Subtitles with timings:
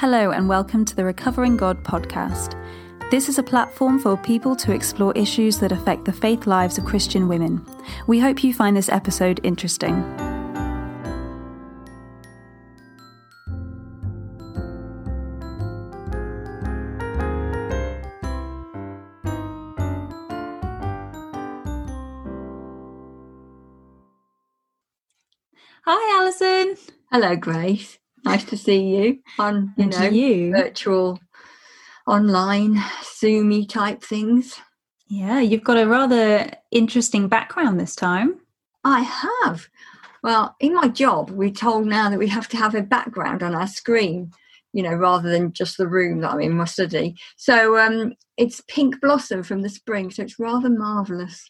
[0.00, 2.52] Hello, and welcome to the Recovering God podcast.
[3.10, 6.84] This is a platform for people to explore issues that affect the faith lives of
[6.84, 7.64] Christian women.
[8.06, 9.94] We hope you find this episode interesting.
[25.86, 26.76] Hi, Alison.
[27.10, 27.96] Hello, Grace.
[28.26, 30.50] Nice to see you on you And know you.
[30.50, 31.20] virtual,
[32.06, 34.60] online, Zoomy type things.
[35.08, 38.40] Yeah, you've got a rather interesting background this time.
[38.84, 39.68] I have.
[40.22, 43.54] Well, in my job, we're told now that we have to have a background on
[43.54, 44.32] our screen,
[44.72, 47.14] you know, rather than just the room that I'm in my study.
[47.36, 51.48] So um, it's pink blossom from the spring, so it's rather marvelous.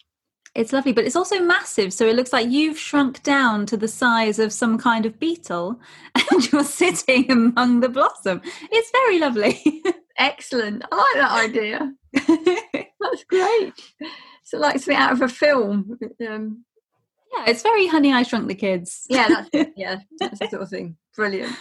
[0.57, 1.93] It's lovely, but it's also massive.
[1.93, 5.79] So it looks like you've shrunk down to the size of some kind of beetle
[6.15, 8.41] and you're sitting among the blossom.
[8.73, 9.83] It's very lovely.
[10.19, 10.83] Excellent.
[10.91, 11.93] I like that idea.
[13.01, 13.75] That's great.
[14.45, 15.99] So like something out of a film.
[16.27, 16.65] Um,
[17.35, 19.07] yeah, it's very Honey, I Shrunk the Kids.
[19.11, 19.73] yeah, that's it.
[19.77, 20.97] Yeah, that's the sort of thing.
[21.15, 21.55] Brilliant.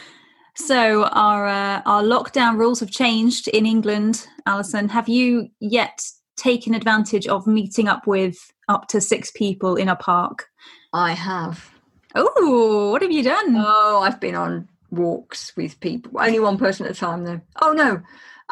[0.56, 4.28] So our uh, our lockdown rules have changed in England.
[4.46, 6.06] Alison, have you yet
[6.38, 10.50] taken advantage of meeting up with up to six people in a park?
[10.94, 11.70] I have.
[12.16, 13.56] Oh, what have you done?
[13.58, 16.12] Oh, I've been on walks with people.
[16.20, 17.42] Only one person at a time, though.
[17.62, 18.02] Oh no,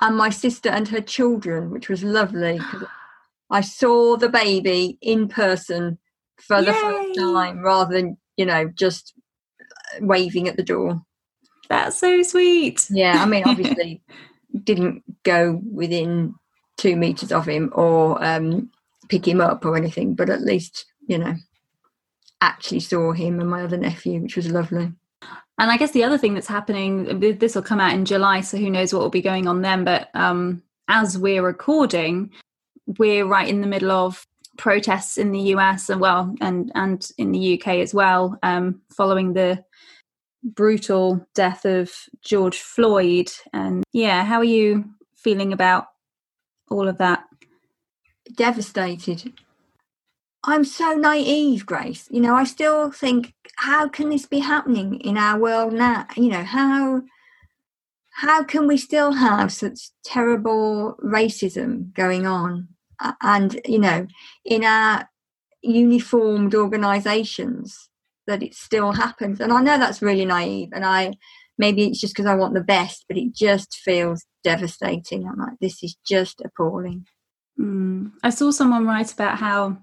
[0.02, 2.60] and my sister and her children, which was lovely.
[3.50, 5.98] I saw the baby in person
[6.38, 9.14] for the first time, rather than you know just
[10.00, 11.02] waving at the door.
[11.70, 12.86] That's so sweet.
[12.90, 14.02] Yeah, I mean, obviously,
[14.64, 16.36] didn't go within
[16.78, 18.70] two meters of him or um,
[19.10, 21.36] pick him up or anything, but at least you know
[22.44, 24.92] actually saw him and my other nephew, which was lovely.
[25.58, 28.58] And I guess the other thing that's happening, this will come out in July, so
[28.58, 29.84] who knows what will be going on then.
[29.84, 32.32] But um, as we're recording,
[32.98, 34.28] we're right in the middle of
[34.58, 39.34] protests in the US and well, and and in the UK as well, um, following
[39.34, 39.64] the
[40.44, 43.32] brutal death of George Floyd.
[43.54, 45.86] And yeah, how are you feeling about
[46.70, 47.24] all of that?
[48.36, 49.34] Devastated.
[50.44, 52.08] I'm so naive, Grace.
[52.12, 56.06] You know, I still think, how can this be happening in our world now?
[56.18, 57.04] You know, how
[58.16, 62.68] how can we still have such terrible racism going on?
[63.22, 64.08] And you know,
[64.46, 65.10] in our
[65.62, 67.90] uniformed organisations,
[68.28, 69.40] that it still happens.
[69.40, 71.14] And I know that's really naive, and I
[71.58, 75.28] maybe it's just because I want the best, but it just feels devastating.
[75.28, 77.06] I'm like, this is just appalling.
[77.60, 78.12] Mm.
[78.24, 79.78] I saw someone write about how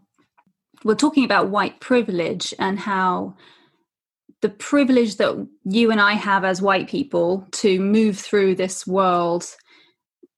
[0.84, 3.36] we're talking about white privilege and how
[4.42, 9.44] the privilege that you and I have as white people to move through this world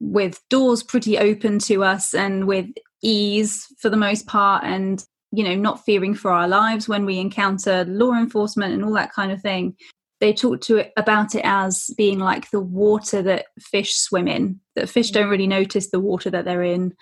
[0.01, 2.67] with doors pretty open to us and with
[3.03, 7.19] ease for the most part and you know not fearing for our lives when we
[7.19, 9.77] encounter law enforcement and all that kind of thing
[10.21, 14.61] they talk to it about it as being like the water that fish swim in
[14.75, 16.93] that fish don't really notice the water that they're in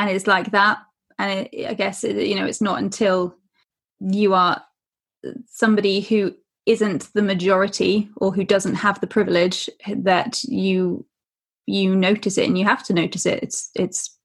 [0.00, 0.78] and it's like that.
[1.18, 3.36] And it, i guess it, you know it's not until
[4.00, 4.62] you are
[5.46, 6.34] somebody who
[6.66, 11.04] isn't the majority or who doesn't have the privilege that you
[11.66, 13.42] you notice it and you have to notice it.
[13.42, 14.16] It's it's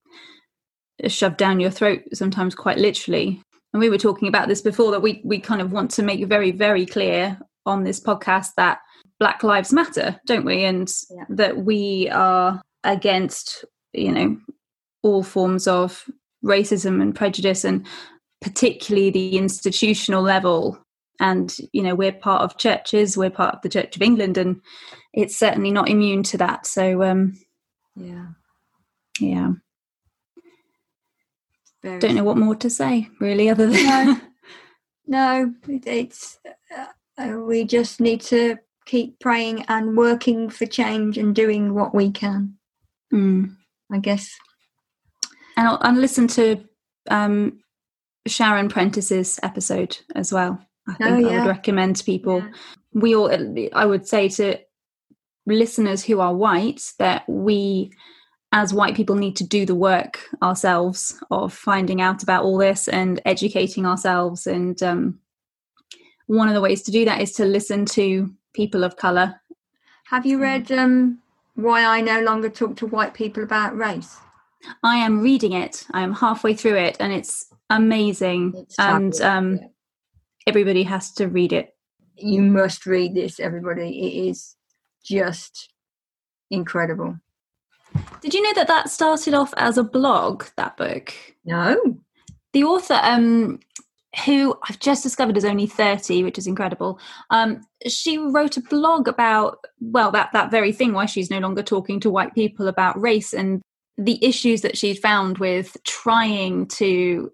[1.08, 3.42] shoved down your throat sometimes quite literally.
[3.74, 6.25] And we were talking about this before that we we kind of want to make
[6.25, 8.80] very very clear on this podcast that
[9.19, 10.63] black lives matter don't we?
[10.63, 11.25] And Yeah.
[11.30, 14.38] that we are against you know
[15.05, 16.09] all forms of
[16.43, 17.85] racism and prejudice and
[18.41, 20.77] particularly the institutional level
[21.19, 24.59] and you know we're part of churches we're part of the church of england and
[25.13, 27.38] it's certainly not immune to that so um
[27.95, 28.27] Yeah.
[29.19, 29.51] yeah
[31.83, 34.21] Very don't know what more to say really other than No.
[35.07, 36.39] No, it's
[36.75, 36.85] uh,
[37.21, 38.57] uh, we just need to
[38.88, 42.57] keep praying and working for change and doing what we can.
[43.13, 43.56] Mm.
[43.91, 44.35] I guess.
[45.57, 46.63] And I'll, and listen to
[47.10, 47.60] um
[48.28, 50.60] sharon prentis's episode as well.
[50.88, 52.40] I think Oh, i would recommend to people.
[52.40, 52.52] Yeah.
[52.94, 53.31] we all
[53.74, 54.57] i would say to
[55.48, 57.92] listeners who are white that we
[58.52, 62.88] as white people need to do the work ourselves of finding out about all this
[62.88, 64.48] and educating ourselves.
[64.48, 65.19] And um,
[66.28, 69.42] one of the ways to do that is to listen to people of color.
[70.06, 71.19] Have you read um,
[71.56, 74.16] Why I No Longer Talk to White People About Race?
[74.83, 79.56] I am reading it i am halfway through it and it's amazing It's and um,
[79.56, 79.67] yeah.
[80.47, 81.75] everybody has to read it
[82.17, 83.89] You must read this, everybody.
[83.89, 84.56] It is
[85.03, 85.73] just
[86.50, 87.19] incredible.
[88.21, 90.45] Did you know that that started off as a blog?
[90.56, 91.13] That book.
[91.44, 91.77] No.
[92.53, 93.59] The author, um,
[94.25, 97.00] who I've just discovered is only 30, which is incredible.
[97.31, 101.63] Um, she wrote a blog about, well, that, that very thing, why she's no longer
[101.63, 103.61] talking to white people about race and
[103.97, 107.31] the issues that she'd found with trying to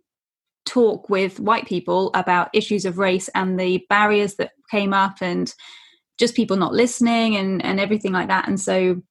[0.65, 5.53] talk with white people about issues of race and the barriers that came up and
[6.19, 8.47] just people not listening and, and everything like that.
[8.47, 9.01] And so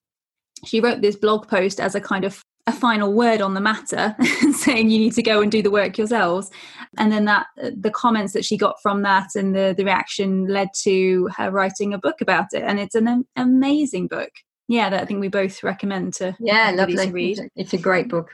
[0.65, 4.15] she wrote this blog post as a kind of a final word on the matter
[4.53, 6.51] saying you need to go and do the work yourselves.
[6.99, 10.69] And then that the comments that she got from that and the, the reaction led
[10.83, 12.63] to her writing a book about it.
[12.63, 14.31] And it's an amazing book
[14.77, 18.09] yeah that i think we both recommend to yeah lovely to read it's a, great
[18.09, 18.29] book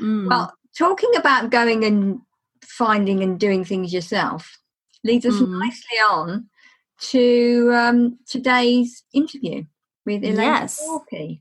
[0.00, 0.28] Mm.
[0.28, 2.20] well talking about going and
[2.62, 4.58] finding and doing things yourself
[5.04, 5.58] leads us Mm.
[5.64, 6.48] nicely on
[7.12, 9.64] to um, today's interview
[10.04, 10.80] with Elaine Yes.
[10.82, 11.40] Storkey.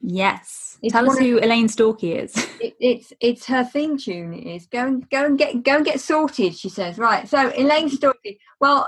[0.00, 3.96] yes It's tell us one of- who elaine storkey is It, it's it's her theme
[3.96, 4.34] tune.
[4.34, 6.54] It is go and go and get go and get sorted.
[6.54, 7.26] She says right.
[7.26, 8.36] So Elaine Storkey.
[8.60, 8.86] Well,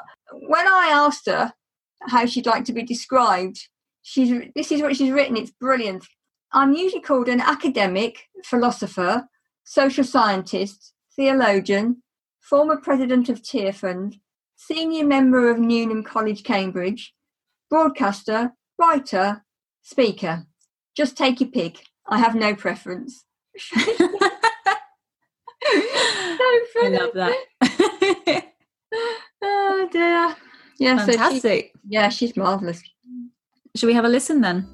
[0.52, 1.52] when I asked her
[2.08, 3.58] how she'd like to be described,
[4.02, 5.36] she's this is what she's written.
[5.36, 6.06] It's brilliant.
[6.52, 9.26] I'm usually called an academic, philosopher,
[9.64, 12.02] social scientist, theologian,
[12.40, 14.20] former president of Tearfund,
[14.56, 17.14] senior member of Newnham College, Cambridge,
[17.70, 19.44] broadcaster, writer,
[19.82, 20.46] speaker.
[20.94, 21.86] Just take your pick.
[22.06, 23.24] I have no preference.
[23.58, 23.76] so
[25.64, 27.36] i love that
[29.42, 30.36] Oh dear.
[30.78, 32.82] Yeah, so she, fantastic yeah, she's marvelous.
[33.74, 34.68] Shall we have a listen then?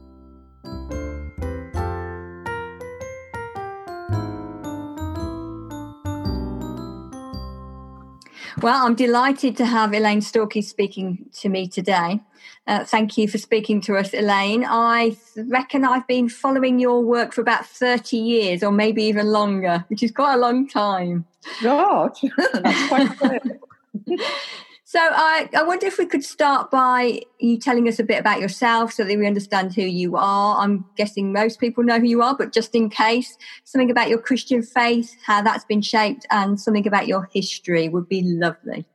[8.61, 12.19] Well, I'm delighted to have Elaine Storkey speaking to me today.
[12.67, 14.65] Uh, thank you for speaking to us, Elaine.
[14.69, 19.85] I reckon I've been following your work for about 30 years or maybe even longer,
[19.87, 21.25] which is quite a long time.
[21.62, 22.19] God,
[22.53, 23.61] that's quite clear.
[24.88, 28.40] So I, I wonder if we could start by you telling us a bit about
[28.40, 30.64] yourself so that we understand who you are.
[30.64, 34.19] I'm guessing most people know who you are, but just in case, something about your
[34.19, 38.87] Christian faith, how that's been shaped, and something about your history would be lovely.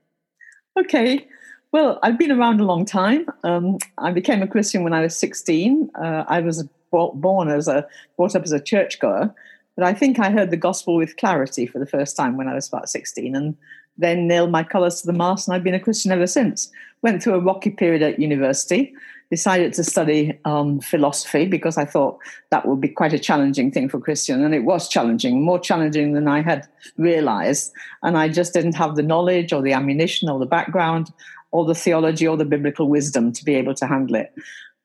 [0.80, 1.28] Okay.
[1.72, 3.28] Well, I've been around a long time.
[3.44, 5.92] Um, I became a Christian when I was 16.
[5.94, 7.86] Uh, I was born as a
[8.18, 9.31] brought up as a churchgoer,
[9.75, 12.56] but I think I heard the gospel with clarity for the first time when I
[12.56, 13.56] was about 16, and
[13.98, 16.72] then nailed my colours to the mast, and I've been a Christian ever since.
[17.01, 18.94] Went through a rocky period at university.
[19.30, 22.19] Decided to study um, philosophy because I thought
[22.51, 26.13] that would be quite a challenging thing for Christian, and it was challenging, more challenging
[26.13, 26.68] than I had
[26.98, 27.74] realised.
[28.04, 31.12] And I just didn't have the knowledge or the ammunition or the background
[31.51, 34.34] or the theology or the biblical wisdom to be able to handle it.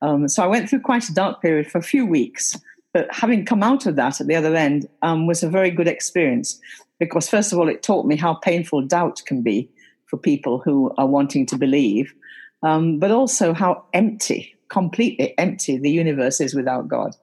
[0.01, 2.57] Um, so I went through quite a dark period for a few weeks.
[2.95, 5.89] But having come out of that at the other end um, was a very good
[5.89, 6.59] experience
[6.99, 9.71] because, first of all, it taught me how painful doubt can be
[10.07, 12.15] for people who are wanting to believe,
[12.63, 17.15] um, but also how empty, completely empty the universe is without God.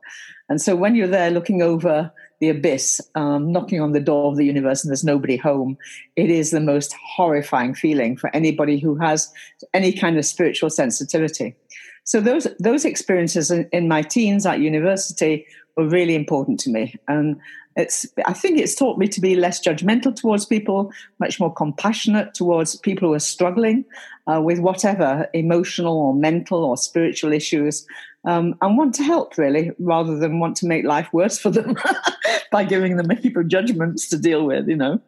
[0.49, 4.37] And so when you're there looking over the abyss, um, knocking on the door of
[4.37, 5.77] the universe, and there's nobody home,
[6.15, 9.31] it is the most horrifying feeling for anybody who has
[9.73, 11.55] any kind of spiritual sensitivity.
[12.03, 16.95] So those those experiences in, in my teens at university were really important to me,
[17.07, 17.37] and
[17.75, 22.33] it's I think it's taught me to be less judgmental towards people, much more compassionate
[22.33, 23.85] towards people who are struggling
[24.27, 27.85] uh, with whatever emotional or mental or spiritual issues,
[28.25, 31.75] um, and want to help really, rather than want to make life worse for them
[32.51, 35.01] by giving them a heap of judgments to deal with, you know.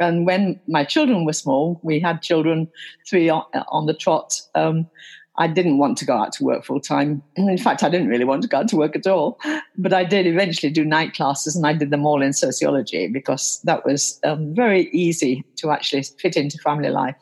[0.00, 2.68] And when my children were small, we had children
[3.08, 4.40] three on, on the trot.
[4.54, 4.88] Um,
[5.36, 7.22] I didn't want to go out to work full time.
[7.36, 9.38] In fact, I didn't really want to go out to work at all.
[9.76, 13.60] But I did eventually do night classes, and I did them all in sociology because
[13.64, 17.16] that was um, very easy to actually fit into family life.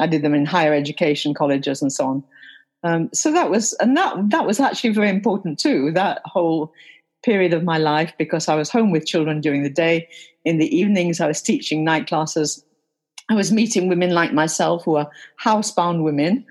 [0.00, 2.24] I did them in higher education colleges and so on.
[2.82, 5.92] Um, so that was, and that that was actually very important too.
[5.92, 6.72] That whole
[7.24, 10.08] period of my life because I was home with children during the day.
[10.44, 12.64] In the evenings, I was teaching night classes.
[13.30, 15.10] I was meeting women like myself who are
[15.42, 16.44] housebound women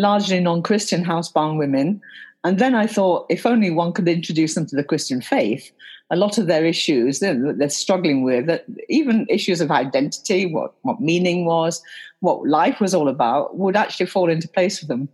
[0.00, 2.00] largely non Christian housebound women.
[2.42, 5.70] And then I thought, if only one could introduce them to the Christian faith,
[6.10, 10.74] a lot of their issues that they're struggling with, that even issues of identity, what,
[10.82, 11.82] what meaning was,
[12.20, 15.08] what life was all about, would actually fall into place for them.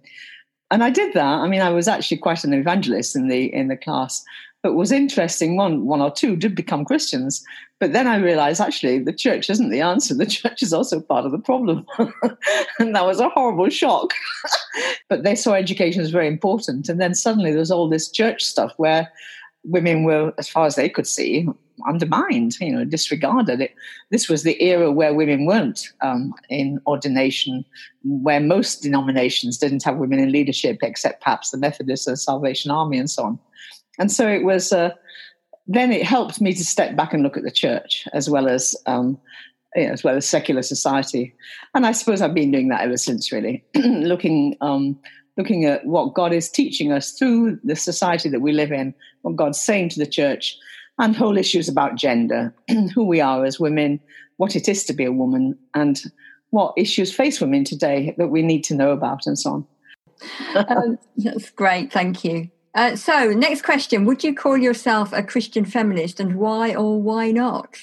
[0.71, 1.25] And I did that.
[1.25, 4.25] I mean, I was actually quite an evangelist in the in the class.
[4.63, 7.45] But was interesting, one, one or two did become Christians.
[7.79, 10.15] But then I realized actually the church isn't the answer.
[10.15, 11.87] The church is also part of the problem.
[12.79, 14.15] and that was a horrible shock.
[15.09, 16.89] but they saw education as very important.
[16.89, 19.13] And then suddenly there was all this church stuff where
[19.65, 21.47] women were, as far as they could see,
[21.87, 23.61] undermined, you know, disregarded.
[23.61, 23.75] It,
[24.11, 27.63] this was the era where women weren't um, in ordination,
[28.05, 32.97] where most denominations didn't have women in leadership, except perhaps the Methodists and Salvation Army
[32.97, 33.39] and so on.
[33.99, 34.73] And so it was.
[34.73, 34.93] Uh,
[35.67, 38.77] then it helped me to step back and look at the church as well as
[38.87, 39.19] um,
[39.75, 41.35] you know, as well as secular society.
[41.75, 44.99] And I suppose I've been doing that ever since, really, looking um,
[45.37, 49.37] looking at what God is teaching us through the society that we live in, what
[49.37, 50.57] God's saying to the church,
[50.99, 52.55] and whole issues about gender,
[52.95, 54.01] who we are as women,
[54.39, 56.03] what it is to be a woman, and
[56.51, 59.67] what issues face women today that we need to know about, and so on.
[60.69, 62.51] um, that's great, thank you.
[62.77, 67.33] Uh, so, next question Would you call yourself a Christian feminist, and why or why
[67.33, 67.79] not?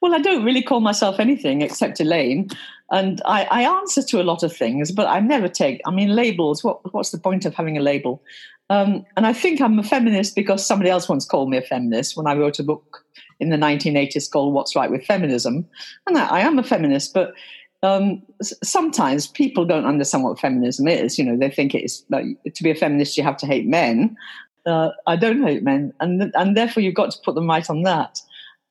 [0.00, 2.48] Well, I don't really call myself anything except Elaine.
[2.92, 6.14] And I, I, answer to a lot of things, but I never take, I mean,
[6.14, 8.22] labels, what, what's the point of having a label?
[8.70, 12.16] Um, and I think I'm a feminist because somebody else once called me a feminist
[12.16, 13.04] when I wrote a book
[13.40, 15.66] in the 1980s called What's Right with Feminism.
[16.06, 17.34] And I, I am a feminist, but
[17.86, 21.18] um, sometimes people don't understand what feminism is.
[21.18, 24.16] You know, they think it's like, to be a feminist, you have to hate men.
[24.66, 27.82] Uh, I don't hate men, and and therefore you've got to put them right on
[27.82, 28.20] that.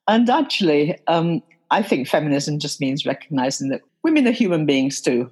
[0.08, 1.42] And actually, um,
[1.72, 5.32] I think feminism just means recognizing that women are human beings too.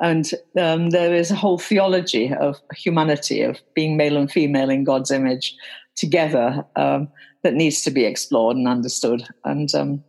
[0.00, 4.84] And um, there is a whole theology of humanity, of being male and female in
[4.84, 5.56] God's image
[5.96, 7.08] together um,
[7.42, 9.26] that needs to be explored and understood.
[9.44, 10.04] And um,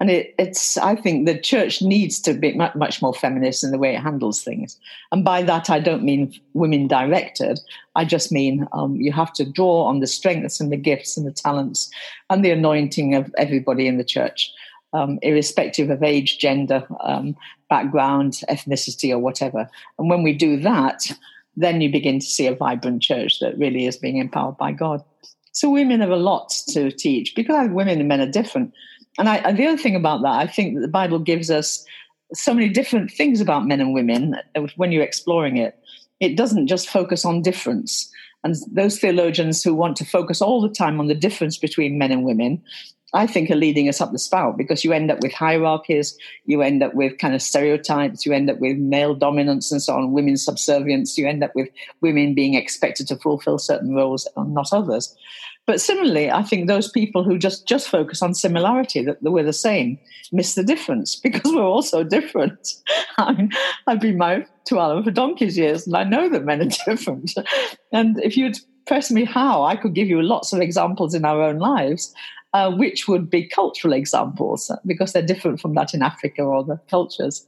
[0.00, 3.78] and it, it's I think the church needs to be much more feminist in the
[3.78, 4.78] way it handles things.
[5.10, 7.60] And by that I don't mean women directed.
[7.96, 11.26] I just mean um, you have to draw on the strengths and the gifts and
[11.26, 11.90] the talents
[12.30, 14.52] and the anointing of everybody in the church
[14.92, 17.36] um, irrespective of age, gender, um,
[17.68, 19.68] background, ethnicity, or whatever.
[19.98, 21.10] And when we do that,
[21.56, 25.02] then you begin to see a vibrant church that really is being empowered by God.
[25.52, 28.72] So women have a lot to teach because women and men are different.
[29.18, 31.84] And, I, and the other thing about that, I think that the Bible gives us
[32.34, 35.78] so many different things about men and women uh, when you're exploring it.
[36.20, 38.10] It doesn't just focus on difference.
[38.44, 42.12] And those theologians who want to focus all the time on the difference between men
[42.12, 42.62] and women
[43.14, 46.60] I think are leading us up the spout because you end up with hierarchies, you
[46.60, 50.12] end up with kind of stereotypes, you end up with male dominance and so on,
[50.12, 51.70] women's subservience, you end up with
[52.02, 55.16] women being expected to fulfill certain roles and not others.
[55.68, 59.52] But similarly, I think those people who just just focus on similarity, that, we're the
[59.52, 59.98] same,
[60.32, 62.72] miss the difference because we're all so different.
[63.18, 63.50] I mean,
[63.86, 67.34] I've been married to Alan for donkey's years, and I know that men are different.
[67.92, 68.56] And if you'd
[68.86, 72.14] press me how, I could give you lots of examples in our own lives
[72.54, 76.80] uh, which would be cultural examples because they're different from that in Africa or other
[76.88, 77.46] cultures.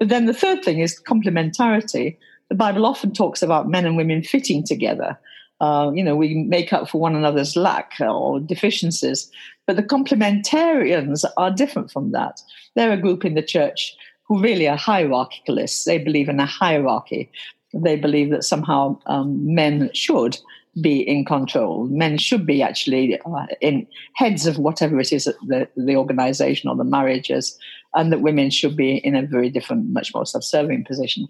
[0.00, 2.16] But then the third thing is complementarity.
[2.48, 5.16] The Bible often talks about men and women fitting together.
[5.60, 9.30] Uh, you know, we make up for one another's lack or deficiencies.
[9.66, 12.40] But the complementarians are different from that.
[12.74, 13.94] They're a group in the church
[14.26, 15.84] who really are hierarchicalists.
[15.84, 17.30] They believe in a hierarchy.
[17.74, 20.38] They believe that somehow um, men should
[20.80, 21.86] be in control.
[21.86, 26.76] Men should be actually uh, in heads of whatever it is the, the organization or
[26.76, 27.58] the marriages,
[27.94, 31.28] and that women should be in a very different, much more subservient position.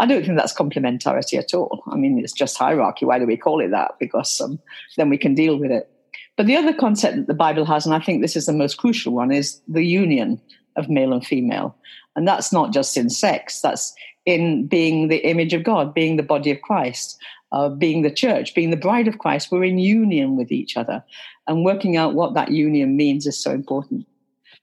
[0.00, 1.82] I don't think that's complementarity at all.
[1.90, 3.04] I mean, it's just hierarchy.
[3.04, 3.92] Why do we call it that?
[4.00, 4.58] Because um,
[4.96, 5.90] then we can deal with it.
[6.36, 8.78] But the other concept that the Bible has, and I think this is the most
[8.78, 10.40] crucial one, is the union
[10.76, 11.76] of male and female.
[12.16, 13.94] And that's not just in sex, that's
[14.26, 17.18] in being the image of God, being the body of Christ
[17.52, 21.02] uh, being the church, being the bride of Christ, we're in union with each other.
[21.46, 24.06] And working out what that union means is so important.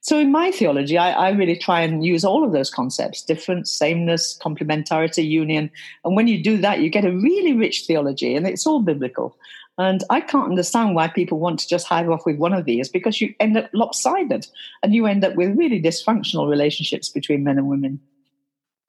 [0.00, 3.70] So, in my theology, I, I, really try and use all of those concepts difference,
[3.72, 5.70] sameness, complementarity, union.
[6.04, 9.36] And when you do that, you get a really rich theology, and it's all biblical.
[9.76, 12.88] And I can't understand why people want to just hive off with one of these
[12.88, 14.46] because you end up lopsided
[14.82, 18.00] and you end up with really dysfunctional relationships between men and women.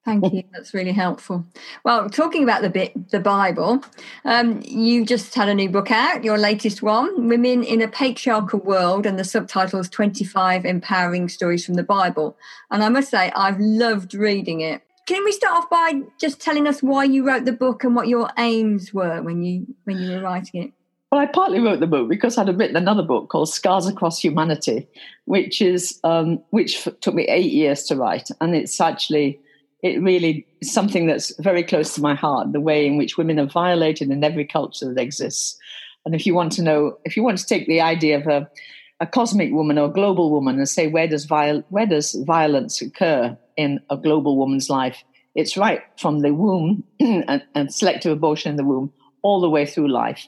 [0.10, 0.44] Thank you.
[0.52, 1.46] That's really helpful.
[1.84, 3.84] Well, talking about the bit, the Bible,
[4.26, 8.60] um, you just had a new book out, your latest one, "Women in a Patriarchal
[8.60, 12.36] World," and the subtitle is "25 Empowering Stories from the Bible."
[12.72, 14.82] And I must say, I've loved reading it.
[15.06, 18.08] Can we start off by just telling us why you wrote the book and what
[18.08, 20.72] your aims were when you when you were writing it?
[21.12, 24.88] Well, I partly wrote the book because I'd written another book called Scars Across Humanity,
[25.26, 29.40] which is um, which took me eight years to write, and it's actually
[29.82, 33.40] it really is something that's very close to my heart the way in which women
[33.40, 35.58] are violated in every culture that exists
[36.06, 38.50] And if you want to know, if you want to take the idea of a,
[39.00, 42.82] a cosmic woman or a global woman and say where does viol- where does violence
[42.82, 45.04] occur in a global woman's life,
[45.36, 49.66] it's right from the womb and, and selective abortion in the womb all the way
[49.66, 50.28] through life.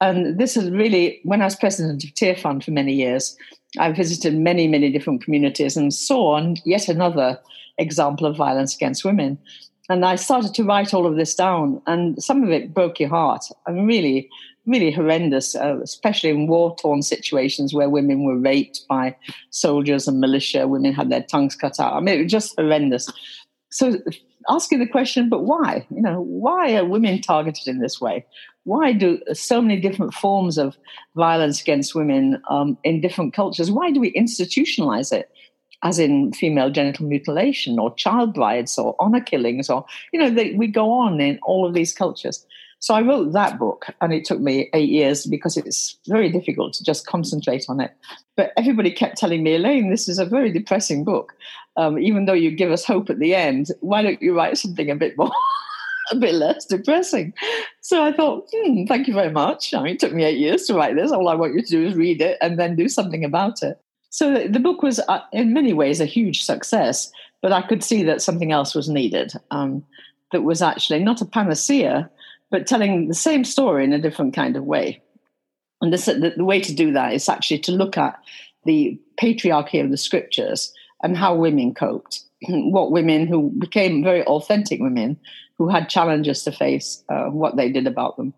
[0.00, 3.36] And this is really when I was president of Tearfund for many years.
[3.78, 7.38] I visited many, many different communities and saw yet another
[7.78, 9.38] example of violence against women.
[9.88, 13.08] And I started to write all of this down, and some of it broke your
[13.08, 13.44] heart.
[13.66, 14.28] I mean, really,
[14.66, 19.16] really horrendous, uh, especially in war torn situations where women were raped by
[19.50, 21.94] soldiers and militia, women had their tongues cut out.
[21.94, 23.10] I mean, it was just horrendous.
[23.70, 23.98] So,
[24.48, 25.86] asking the question, but why?
[25.90, 28.24] You know, why are women targeted in this way?
[28.64, 30.76] Why do so many different forms of
[31.16, 33.70] violence against women um, in different cultures?
[33.70, 35.30] Why do we institutionalize it?
[35.82, 40.52] as in female genital mutilation or child brides or honor killings or you know they,
[40.54, 42.44] we go on in all of these cultures
[42.78, 46.72] so i wrote that book and it took me eight years because it's very difficult
[46.72, 47.92] to just concentrate on it
[48.36, 51.32] but everybody kept telling me elaine this is a very depressing book
[51.76, 54.90] um, even though you give us hope at the end why don't you write something
[54.90, 55.30] a bit more
[56.10, 57.34] a bit less depressing.
[57.80, 59.74] So I thought, hmm, thank you very much.
[59.74, 61.12] I mean, it took me eight years to write this.
[61.12, 63.80] All I want you to do is read it and then do something about it.
[64.10, 67.10] So the book was, uh, in many ways, a huge success,
[67.42, 69.84] but I could see that something else was needed um,
[70.32, 72.10] that was actually not a panacea,
[72.50, 75.02] but telling the same story in a different kind of way.
[75.80, 78.18] And this, the, the way to do that is actually to look at
[78.64, 82.20] the patriarchy of the scriptures and how women coped.
[82.48, 85.18] what women who became very authentic women
[85.56, 88.32] who had challenges to face, uh, what they did about them.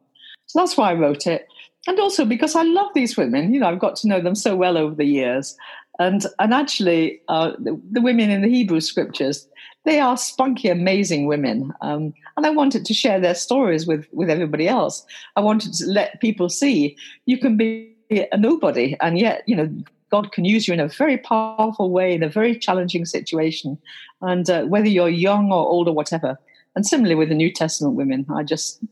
[0.46, 1.46] So that's why I wrote it
[1.86, 3.54] and also because I love these women.
[3.54, 5.56] You know, I've got to know them so well over the years,
[5.98, 9.48] and and actually, uh, the, the, women in the Hebrew scriptures,
[9.84, 14.30] they are spunky, amazing women, um, and I wanted to share their stories with with
[14.30, 15.04] everybody else.
[15.36, 16.96] I wanted to let people see
[17.26, 19.70] you can be a nobody, and yet you know.
[20.10, 23.78] God can use you in a very powerful way in a very challenging situation,
[24.22, 26.36] and uh, whether you're young or old or whatever.
[26.74, 28.82] And similarly with the New Testament women, I just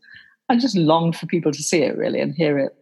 [0.48, 2.76] I just long for people to see it really and hear it.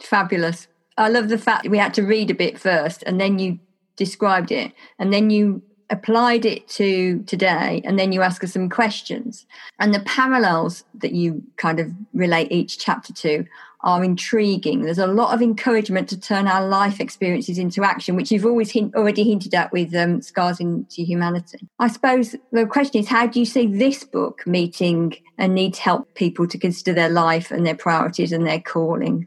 [0.00, 0.68] Fabulous.
[0.96, 3.58] I love the fact we had to read a bit first and then you
[3.96, 8.68] described it and then you applied it to today and then you ask us some
[8.68, 9.46] questions
[9.78, 13.44] and the parallels that you kind of relate each chapter to
[13.84, 14.82] are intriguing.
[14.82, 18.70] There's a lot of encouragement to turn our life experiences into action, which you've always
[18.70, 21.68] hint, already hinted at with um, Scars into Humanity.
[21.78, 25.82] I suppose the question is how do you see this book meeting a need to
[25.82, 29.26] help people to consider their life and their priorities and their calling?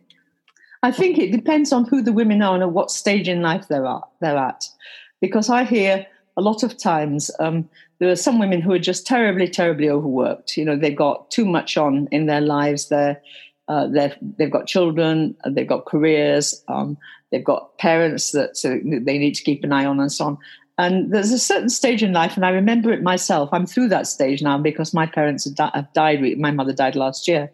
[0.83, 3.67] I think it depends on who the women are and at what stage in life
[3.67, 4.03] they're at.
[4.21, 4.69] They're at.
[5.19, 6.05] Because I hear
[6.37, 7.69] a lot of times um,
[7.99, 10.57] there are some women who are just terribly, terribly overworked.
[10.57, 12.89] You know, they've got too much on in their lives.
[12.89, 13.21] They're
[13.67, 13.87] uh,
[14.37, 16.97] they've got children, uh, they've got careers, um,
[17.31, 20.37] they've got parents that so they need to keep an eye on, and so on.
[20.77, 23.49] And there's a certain stage in life, and I remember it myself.
[23.51, 26.21] I'm through that stage now because my parents have, have died.
[26.37, 27.51] My mother died last year,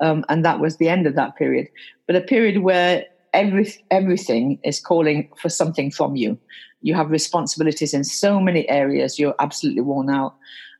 [0.00, 1.66] um, and that was the end of that period.
[2.06, 6.38] But a period where every, everything is calling for something from you.
[6.80, 9.18] You have responsibilities in so many areas.
[9.18, 10.34] You're absolutely worn out.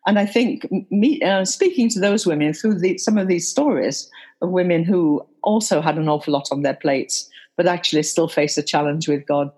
[0.07, 4.11] And I think me, uh, speaking to those women through the, some of these stories
[4.41, 8.57] of women who also had an awful lot on their plates, but actually still face
[8.57, 9.51] a challenge with God,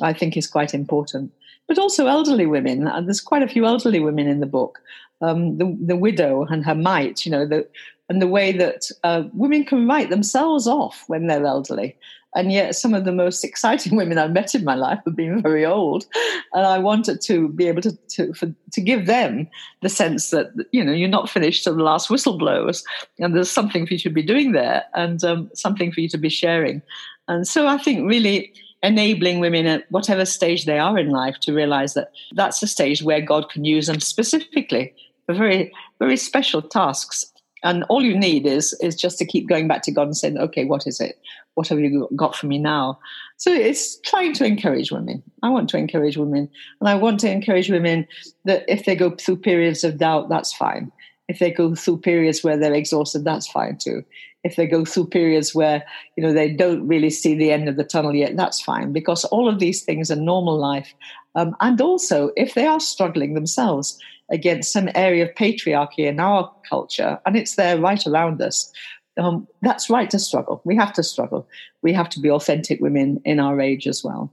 [0.00, 1.32] I think is quite important.
[1.66, 4.78] But also elderly women, and there's quite a few elderly women in the book.
[5.20, 7.68] Um, the, the widow and her mite, you know, the,
[8.08, 11.96] and the way that uh, women can write themselves off when they're elderly.
[12.34, 15.42] And yet, some of the most exciting women I've met in my life have been
[15.42, 16.04] very old,
[16.52, 19.48] and I wanted to be able to to, for, to give them
[19.82, 22.84] the sense that you know you're not finished till the last whistle blows,
[23.18, 26.18] and there's something for you to be doing there, and um, something for you to
[26.18, 26.82] be sharing.
[27.28, 31.52] And so, I think really enabling women at whatever stage they are in life to
[31.52, 34.94] realize that that's a stage where God can use them specifically
[35.26, 39.68] for very very special tasks and all you need is is just to keep going
[39.68, 41.18] back to God and saying, okay, what is it?
[41.54, 42.98] What have you got for me now?
[43.36, 45.22] So it's trying to encourage women.
[45.42, 46.48] I want to encourage women,
[46.80, 48.06] and I want to encourage women
[48.44, 50.92] that if they go through periods of doubt, that's fine.
[51.28, 54.04] If they go through periods where they're exhausted, that's fine too.
[54.44, 55.84] If they go through periods where
[56.16, 59.24] you know they don't really see the end of the tunnel yet, that's fine because
[59.26, 60.94] all of these things are normal life.
[61.34, 63.98] Um, and also, if they are struggling themselves,
[64.30, 68.72] against some area of patriarchy in our culture, and it's there right around us.
[69.18, 70.60] Um, that's right to struggle.
[70.64, 71.48] We have to struggle.
[71.82, 74.32] We have to be authentic women in our age as well.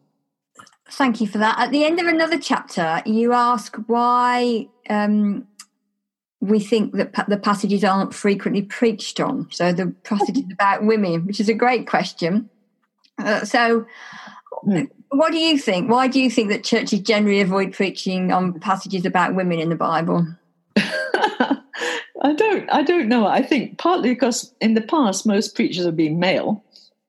[0.92, 1.58] Thank you for that.
[1.58, 5.48] At the end of another chapter, you ask why um,
[6.40, 9.48] we think that pa- the passages aren't frequently preached on.
[9.52, 12.50] So the passages about women, which is a great question.
[13.18, 13.88] Uh, so,
[14.66, 14.90] mm.
[15.18, 15.90] What do you think?
[15.90, 19.76] Why do you think that churches generally avoid preaching on passages about women in the
[19.76, 20.28] Bible?
[20.78, 22.70] I don't.
[22.72, 23.28] I don't know.
[23.28, 26.64] I think partly because in the past most preachers have been male,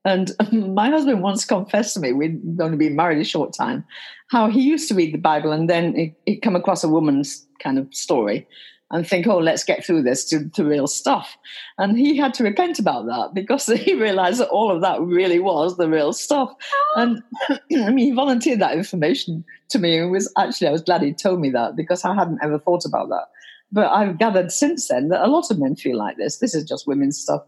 [0.05, 3.85] and my husband once confessed to me, we'd only been married a short time,
[4.29, 7.79] how he used to read the Bible and then he'd come across a woman's kind
[7.79, 8.47] of story
[8.91, 11.37] and think, oh, let's get through this to, to real stuff.
[11.79, 15.41] And he had to repent about that because he realized that all of that really
[15.41, 16.53] was the real stuff.
[16.95, 19.99] And I mean, he volunteered that information to me.
[19.99, 22.85] It was actually, I was glad he told me that because I hadn't ever thought
[22.85, 23.27] about that.
[23.73, 26.39] But I've gathered since then that a lot of men feel like this.
[26.39, 27.43] This is just women's stuff.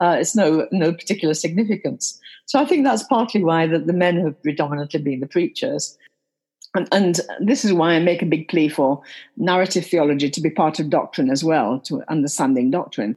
[0.00, 2.18] Uh, it's no no particular significance.
[2.46, 5.96] So I think that's partly why that the men have predominantly been the preachers.
[6.74, 9.02] And, and, this is why I make a big plea for
[9.36, 13.16] narrative theology to be part of doctrine as well, to understanding doctrine.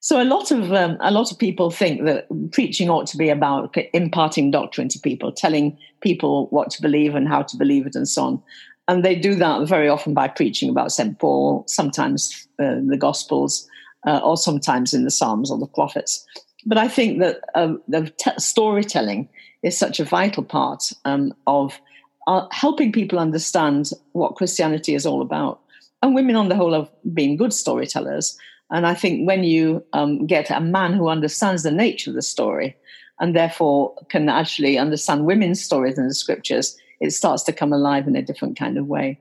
[0.00, 3.30] So a lot of um, a lot of people think that preaching ought to be
[3.30, 7.94] about imparting doctrine to people, telling people what to believe and how to believe it,
[7.96, 8.42] and so on.
[8.86, 11.18] And they do that very often by preaching about St.
[11.18, 13.66] Paul, sometimes uh, the Gospels,
[14.06, 16.26] uh, or sometimes in the Psalms or the prophets.
[16.66, 19.30] But I think that uh, the t- storytelling
[19.62, 21.80] is such a vital part um, of
[22.26, 25.60] uh, helping people understand what Christianity is all about.
[26.02, 28.36] And women, on the whole, have been good storytellers.
[28.70, 32.22] And I think when you um, get a man who understands the nature of the
[32.22, 32.76] story
[33.20, 38.06] and therefore can actually understand women's stories in the scriptures, it starts to come alive
[38.06, 39.18] in a different kind of way.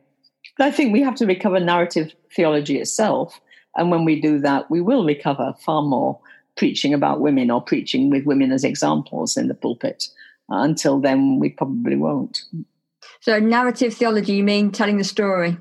[0.57, 3.39] But I think we have to recover narrative theology itself.
[3.75, 6.19] And when we do that, we will recover far more
[6.55, 10.07] preaching about women or preaching with women as examples in the pulpit.
[10.51, 12.43] Uh, until then, we probably won't.
[13.23, 15.55] So, narrative theology, you mean telling the story?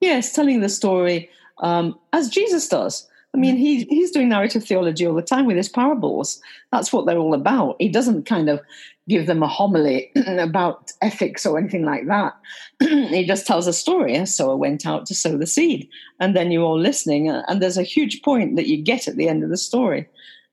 [0.00, 3.06] Yes, telling the story um, as Jesus does.
[3.32, 6.40] I mean, he, he's doing narrative theology all the time with his parables.
[6.72, 7.76] That's what they're all about.
[7.78, 8.60] He doesn't kind of
[9.08, 12.34] give them a homily about ethics or anything like that.
[12.80, 14.26] he just tells a story.
[14.26, 15.88] So I went out to sow the seed.
[16.18, 17.30] And then you're all listening.
[17.30, 20.08] Uh, and there's a huge point that you get at the end of the story.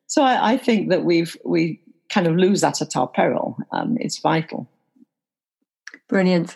[0.06, 3.58] So I, I think that we've we kind of lose that at our peril.
[3.72, 4.70] Um, it's vital.
[6.08, 6.56] Brilliant.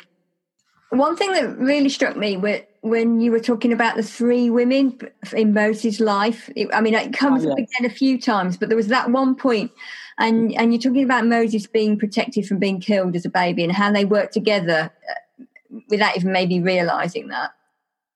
[0.91, 2.35] One thing that really struck me
[2.81, 4.97] when you were talking about the three women
[5.33, 7.53] in Moses' life, it, I mean, it comes oh, yeah.
[7.53, 9.71] up again a few times, but there was that one point,
[10.17, 13.73] and and you're talking about Moses being protected from being killed as a baby and
[13.73, 15.45] how they work together uh,
[15.89, 17.51] without even maybe realizing that.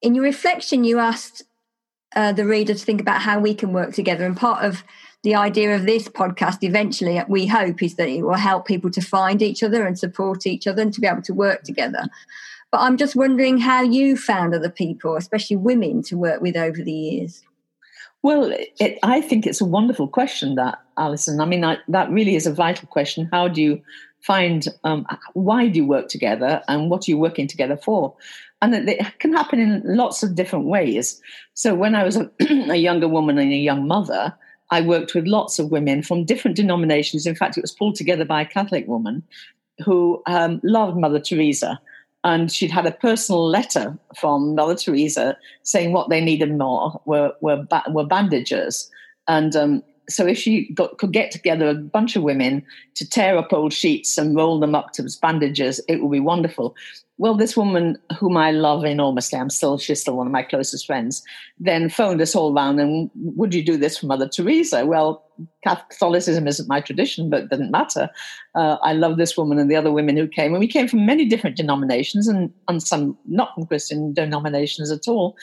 [0.01, 1.43] In your reflection, you asked
[2.15, 4.83] uh, the reader to think about how we can work together, and part of
[5.23, 9.01] the idea of this podcast eventually we hope is that it will help people to
[9.01, 12.07] find each other and support each other and to be able to work together.
[12.71, 16.83] But i'm just wondering how you found other people especially women to work with over
[16.83, 17.43] the years.
[18.21, 21.39] Well it, i think it's a wonderful question that alison.
[21.39, 23.29] I mean I, that really is a vital question.
[23.31, 23.81] How do you
[24.21, 28.15] find um, why do you work together and what are you working together for?
[28.61, 31.21] And it can happen in lots of different ways.
[31.53, 32.29] So when i was a,
[32.71, 34.33] a younger woman and a young mother
[34.73, 37.27] I worked with lots of women from different denominations.
[37.27, 39.21] In fact, it was pulled together by a Catholic woman
[39.85, 41.79] who um, loved Mother Teresa.
[42.23, 47.33] And she'd had a personal letter from Mother Teresa saying what they needed more were,
[47.41, 48.89] were, ba- were bandages.
[49.27, 52.63] And um, so if she got, could get together a bunch of women
[52.95, 56.75] to tear up old sheets and roll them up to bandages, it would be wonderful.
[57.17, 60.87] Well, this woman, whom I love enormously, I'm still she's still one of my closest
[60.87, 61.23] friends,
[61.59, 64.85] then phoned us all round and would you do this for Mother Teresa?
[64.85, 65.23] Well,
[65.63, 68.09] Catholicism isn't my tradition, but it doesn't matter.
[68.55, 71.05] Uh, I love this woman and the other women who came, and we came from
[71.05, 75.37] many different denominations and, and some not from Christian denominations at all.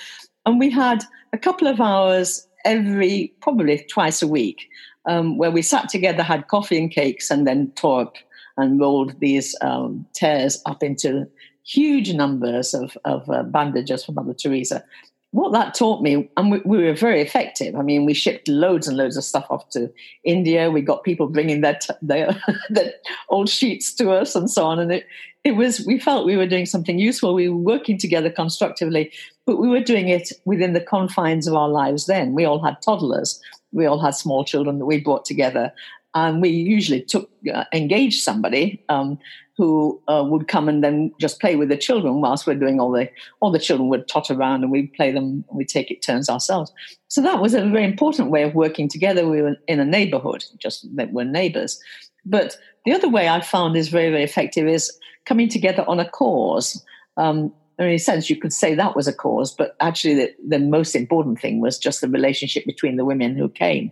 [0.46, 4.68] And we had a couple of hours every, probably twice a week,
[5.06, 8.12] um, where we sat together, had coffee and cakes, and then tore
[8.56, 11.26] and rolled these um, tears up into
[11.64, 14.84] huge numbers of, of uh, bandages for Mother Teresa.
[15.32, 17.76] What that taught me, and we, we, were very effective.
[17.76, 19.88] I mean, we shipped loads and loads of stuff off to
[20.24, 20.72] India.
[20.72, 22.92] We got people bringing their, t- their, their
[23.28, 24.80] old sheets to us and so on.
[24.80, 25.06] And it,
[25.44, 27.32] it was, we felt we were doing something useful.
[27.34, 29.12] We were working together constructively,
[29.50, 32.34] but we were doing it within the confines of our lives then.
[32.34, 33.40] We all had toddlers.
[33.72, 35.72] We all had small children that we brought together.
[36.14, 39.18] And we usually took uh, engaged somebody um,
[39.56, 42.92] who uh, would come and then just play with the children whilst we're doing all
[42.92, 43.10] the
[43.40, 46.72] all the children would tot around and we'd play them we take it turns ourselves.
[47.08, 49.28] So that was a very important way of working together.
[49.28, 51.80] We were in a neighborhood just that we're neighbors.
[52.24, 56.08] But the other way i found is very very effective is coming together on a
[56.08, 56.84] cause.
[57.16, 60.58] Um, in a sense, you could say that was a cause, but actually, the, the
[60.58, 63.90] most important thing was just the relationship between the women who came.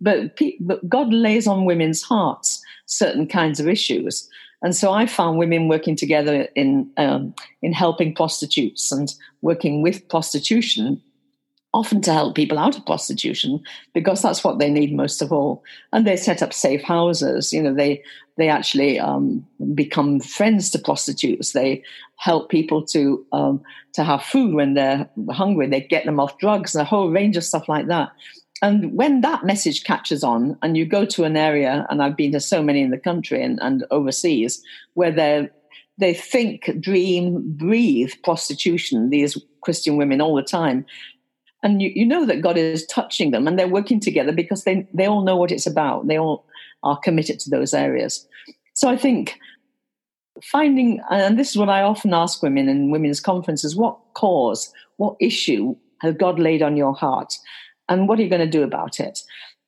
[0.00, 4.28] But, but God lays on women's hearts certain kinds of issues.
[4.62, 10.08] And so I found women working together in um, in helping prostitutes and working with
[10.08, 11.02] prostitution
[11.74, 15.62] often to help people out of prostitution because that's what they need most of all.
[15.92, 17.52] And they set up safe houses.
[17.52, 18.02] You know, they
[18.36, 21.52] they actually um, become friends to prostitutes.
[21.52, 21.82] They
[22.16, 23.60] help people to um,
[23.92, 25.66] to have food when they're hungry.
[25.66, 28.12] They get them off drugs and a whole range of stuff like that.
[28.62, 32.32] And when that message catches on, and you go to an area, and I've been
[32.32, 34.62] to so many in the country and, and overseas,
[34.94, 35.50] where they
[35.98, 39.10] they think, dream, breathe prostitution.
[39.10, 40.84] These Christian women all the time,
[41.64, 44.86] and you, you know that God is touching them and they're working together because they,
[44.92, 46.06] they all know what it's about.
[46.06, 46.46] They all
[46.82, 48.28] are committed to those areas.
[48.74, 49.38] So I think
[50.42, 55.16] finding, and this is what I often ask women in women's conferences what cause, what
[55.20, 57.34] issue has God laid on your heart?
[57.88, 59.20] And what are you going to do about it?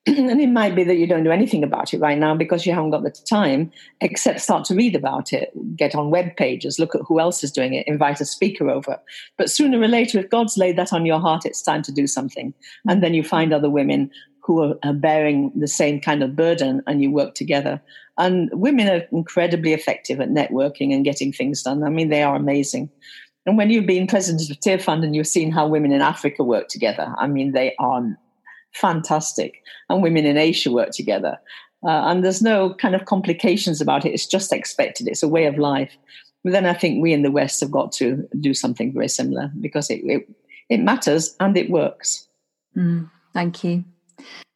[0.16, 2.72] and it might be that you don't do anything about it right now because you
[2.72, 6.94] haven't got the time, except start to read about it, get on web pages, look
[6.94, 9.00] at who else is doing it, invite a speaker over.
[9.36, 12.06] But sooner or later, if God's laid that on your heart, it's time to do
[12.06, 12.54] something.
[12.88, 14.10] And then you find other women
[14.44, 17.82] who are, bearing the same kind of burden and you work together.
[18.16, 21.82] And women are incredibly effective at networking and getting things done.
[21.82, 22.88] I mean, they are amazing.
[23.44, 26.68] And when you've been president of Tearfund and you've seen how women in Africa work
[26.68, 28.16] together, I mean, they are
[28.80, 29.62] fantastic.
[29.88, 31.38] And women in Asia work together.
[31.84, 34.12] Uh, and there's no kind of complications about it.
[34.12, 35.08] It's just expected.
[35.08, 35.96] It's a way of life.
[36.42, 39.50] But then I think we in the West have got to do something very similar
[39.60, 40.28] because it, it,
[40.68, 42.28] it matters and it works.
[42.76, 43.84] Mm, thank you.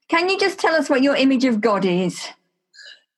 [0.09, 2.29] Can you just tell us what your image of God is?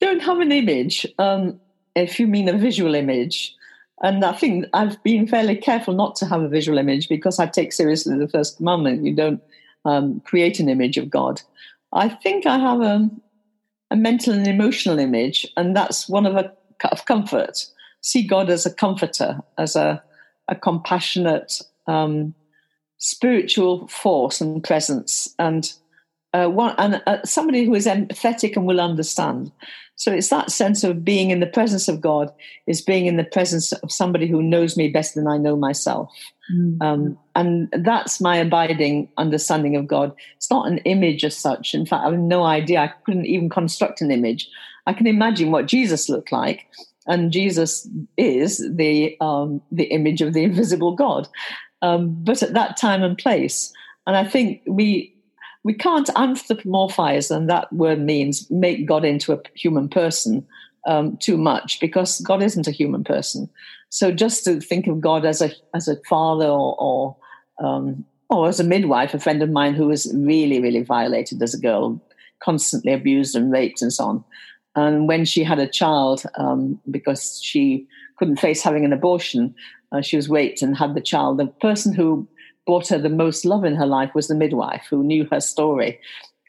[0.01, 1.61] Don't have an image, um,
[1.95, 3.55] if you mean a visual image.
[4.03, 7.47] And I think I've been fairly careful not to have a visual image because I
[7.47, 9.05] take seriously the first commandment.
[9.05, 9.41] You don't
[9.85, 11.43] um, create an image of God.
[11.93, 13.11] I think I have a,
[13.91, 16.53] a mental and emotional image, and that's one of a
[16.91, 17.67] of comfort.
[18.01, 20.03] See God as a comforter, as a
[20.49, 22.35] a compassionate um,
[22.99, 25.73] spiritual force and presence, and
[26.33, 29.53] uh, one and uh, somebody who is empathetic and will understand.
[29.97, 32.33] So it's that sense of being in the presence of God
[32.67, 36.11] is being in the presence of somebody who knows me better than I know myself.
[36.51, 36.83] Mm.
[36.83, 40.13] Um, and that's my abiding understanding of God.
[40.37, 41.75] It's not an image as such.
[41.75, 42.81] In fact, I have no idea.
[42.81, 44.49] I couldn't even construct an image.
[44.87, 46.67] I can imagine what Jesus looked like,
[47.07, 51.29] and Jesus is the um, the image of the invisible God.
[51.81, 53.73] Um, but at that time and place,
[54.07, 55.15] and I think we
[55.65, 60.47] we can't anthropomorphize, and that word means make God into a human person
[60.87, 63.49] um, too much because God isn't a human person.
[63.91, 67.17] So just to think of God as a as a father or or,
[67.63, 71.55] um, or as a midwife, a friend of mine who was really really violated as
[71.55, 72.01] a girl,
[72.43, 74.25] constantly abused and raped and so on.
[74.75, 77.87] And when she had a child, um, because she
[78.19, 79.55] couldn't face having an abortion,
[79.93, 81.39] uh, she was raped and had the child.
[81.39, 82.27] The person who
[82.67, 85.99] brought her the most love in her life was the midwife who knew her story.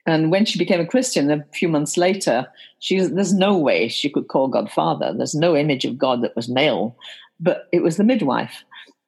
[0.06, 2.48] And when she became a Christian a few months later,
[2.80, 5.14] she there's no way she could call God Father.
[5.16, 6.98] There's no image of God that was male,
[7.40, 8.64] but it was the midwife.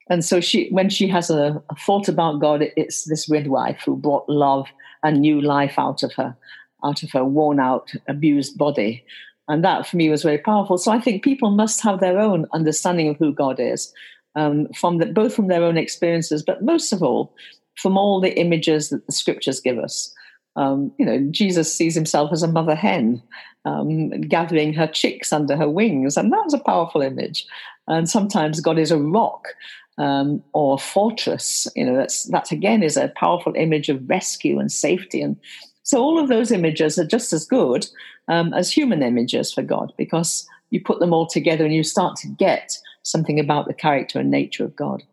[0.10, 3.82] And so she, when she has a, a thought about God, it, it's this midwife
[3.86, 4.68] who brought love
[5.04, 6.36] and new life out of her,
[6.84, 9.04] out of her worn out, abused body.
[9.48, 10.78] And that for me was very powerful.
[10.78, 13.92] So I think people must have their own understanding of who God is
[14.36, 17.34] um, from the, both from their own experiences, but most of all
[17.76, 20.14] from all the images that the scriptures give us.
[20.56, 23.22] Um, you know, Jesus sees himself as a mother hen
[23.66, 27.46] um, gathering her chicks under her wings, and that's a powerful image.
[27.88, 29.48] And sometimes God is a rock
[29.98, 31.68] um, or a fortress.
[31.76, 35.22] You know, that's that again is a powerful image of rescue and safety.
[35.22, 35.38] And
[35.84, 37.88] so, all of those images are just as good
[38.28, 42.16] um, as human images for God because you put them all together and you start
[42.18, 45.04] to get something about the character and nature of God.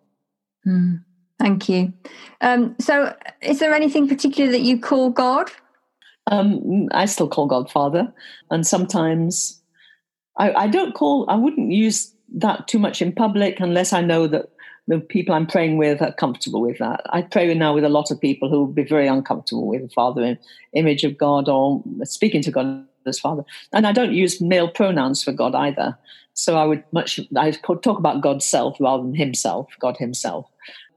[0.66, 1.04] Mm,
[1.38, 1.92] thank you.
[2.40, 5.50] Um, so, is there anything particular that you call God?
[6.28, 8.12] Um, I still call God Father,
[8.50, 9.60] and sometimes
[10.38, 11.26] I, I don't call.
[11.28, 14.50] I wouldn't use that too much in public unless I know that
[14.88, 17.02] the people I'm praying with are comfortable with that.
[17.10, 19.88] I pray now with a lot of people who would be very uncomfortable with the
[19.88, 20.38] Father
[20.74, 23.44] image of God or speaking to God as Father.
[23.72, 25.96] And I don't use male pronouns for God either.
[26.34, 30.46] So I would much I talk about God's self rather than Himself, God Himself.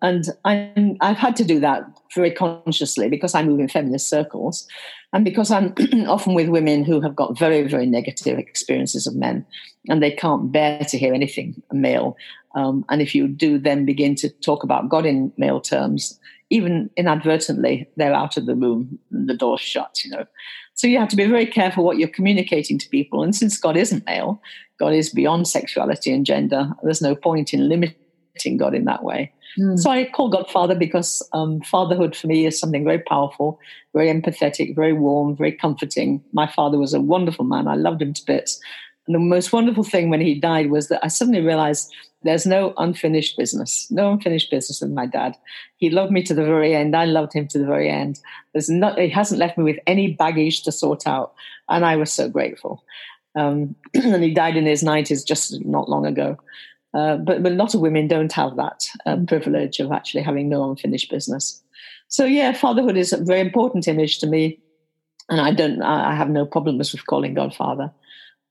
[0.01, 4.67] And i have had to do that very consciously because I move in feminist circles.
[5.13, 5.73] And because I'm
[6.07, 9.45] often with women who have got very, very negative experiences of men
[9.87, 12.17] and they can't bear to hear anything male.
[12.55, 16.89] Um, and if you do then begin to talk about God in male terms, even
[16.95, 20.25] inadvertently, they're out of the room the door's shut, you know.
[20.75, 23.23] So you have to be very careful what you're communicating to people.
[23.23, 24.41] And since God isn't male,
[24.79, 29.31] God is beyond sexuality and gender, there's no point in limiting God in that way.
[29.57, 29.79] Mm.
[29.79, 33.59] So I call God Father because um, fatherhood for me is something very powerful,
[33.93, 36.23] very empathetic, very warm, very comforting.
[36.33, 37.67] My father was a wonderful man.
[37.67, 38.59] I loved him to bits.
[39.07, 42.73] And the most wonderful thing when he died was that I suddenly realized there's no
[42.77, 45.37] unfinished business, no unfinished business with my dad.
[45.77, 46.95] He loved me to the very end.
[46.95, 48.19] I loved him to the very end.
[48.53, 51.35] There's not, he hasn't left me with any baggage to sort out.
[51.69, 52.83] And I was so grateful.
[53.35, 56.37] Um, and he died in his 90s just not long ago.
[56.95, 60.47] Uh, but, but a lot of women don't have that um, privilege of actually having
[60.47, 61.61] no unfinished business.
[62.07, 64.59] So yeah, fatherhood is a very important image to me,
[65.29, 65.81] and I don't.
[65.81, 67.91] I have no problems with calling God Father.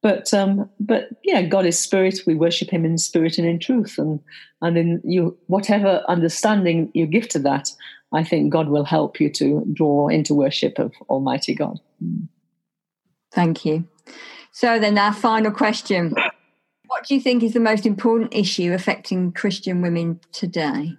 [0.02, 2.20] But um, but yeah, God is spirit.
[2.26, 4.20] We worship Him in spirit and in truth, and
[4.60, 7.70] and in you whatever understanding you give to that,
[8.12, 11.80] I think God will help you to draw into worship of Almighty God.
[13.32, 13.88] Thank you.
[14.52, 16.14] So then, our final question
[17.04, 20.96] what do you think is the most important issue affecting Christian women today?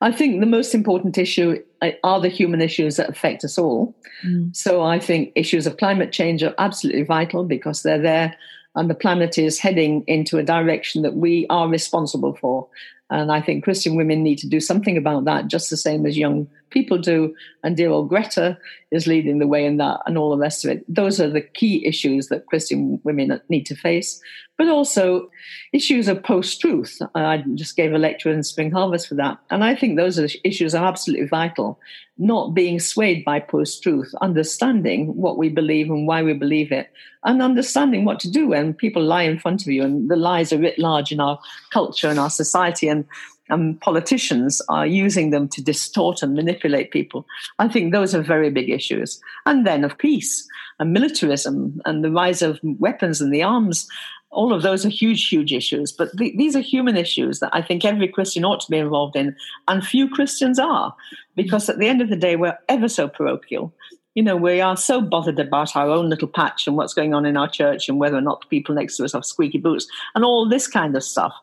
[0.00, 3.92] I think the most important issue uh, are the human issues that affect us all.
[4.24, 4.54] Mm.
[4.54, 8.36] So I think issues of climate change are absolutely vital because they're there
[8.76, 12.68] and the planet is heading into a direction that we are responsible for.
[13.10, 16.16] And I think Christian women need to do something about that, just the same as
[16.16, 17.34] young people do.
[17.62, 18.58] And dear old Greta
[18.90, 20.84] is leading the way in that and all the rest of it.
[20.86, 24.20] Those are the key issues that Christian women need to face
[24.56, 25.28] but also
[25.72, 27.00] issues of post truth.
[27.14, 29.38] I just gave a lecture in Spring Harvest for that.
[29.50, 31.80] And I think those issues are absolutely vital.
[32.16, 36.88] Not being swayed by post truth, understanding what we believe and why we believe it,
[37.24, 39.82] and understanding what to do when people lie in front of you.
[39.82, 42.86] And the lies are writ large in our culture and our society.
[42.86, 43.04] And
[43.48, 47.26] and politicians are using them to distort and manipulate people.
[47.58, 49.20] I think those are very big issues.
[49.46, 50.46] And then of peace
[50.78, 53.88] and militarism and the rise of weapons and the arms
[54.34, 55.92] all of those are huge, huge issues.
[55.92, 59.34] But these are human issues that I think every Christian ought to be involved in,
[59.68, 60.94] and few Christians are,
[61.36, 63.72] because at the end of the day, we're ever so parochial.
[64.14, 67.26] You know, we are so bothered about our own little patch and what's going on
[67.26, 69.88] in our church and whether or not the people next to us have squeaky boots
[70.14, 71.34] and all this kind of stuff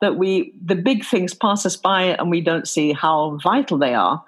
[0.00, 3.94] that we, the big things pass us by and we don't see how vital they
[3.94, 4.22] are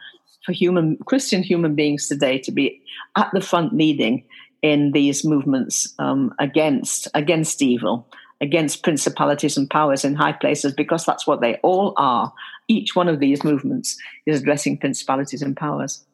[0.45, 2.81] for human, Christian human beings today to be
[3.17, 4.25] at the front leading
[4.63, 8.07] in these movements um, against against evil,
[8.41, 12.33] against principalities and powers in high places, because that's what they all are.
[12.69, 16.05] Each one of these movements is addressing principalities and powers.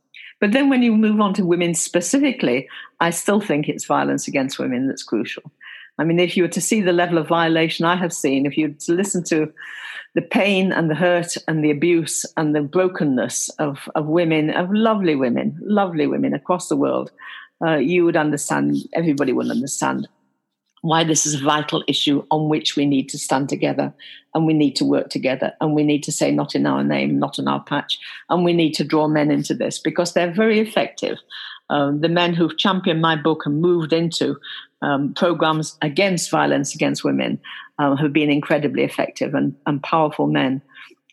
[0.41, 2.69] But then when you move on to women specifically,
[3.01, 5.51] I still think it's violence against women that's crucial.
[5.99, 8.57] I mean, if you were to see the level of violation I have seen, if
[8.57, 9.53] you to listen to
[10.15, 14.73] the pain and the hurt and the abuse and the brokenness of, of women, of
[14.73, 17.11] lovely women, lovely women across the world,
[17.65, 20.09] uh, you would understand, everybody would understand
[20.83, 23.93] why this is a vital issue on which we need to stand together
[24.35, 27.19] and we need to work together and we need to say not in our name,
[27.19, 27.99] not in our patch,
[28.31, 31.19] and we need to draw men into this because they're very effective.
[31.69, 34.37] Um, the men who've championed my book and moved into
[34.83, 37.41] um, programs against violence against women
[37.79, 40.63] uh, have been incredibly effective and, and, powerful men.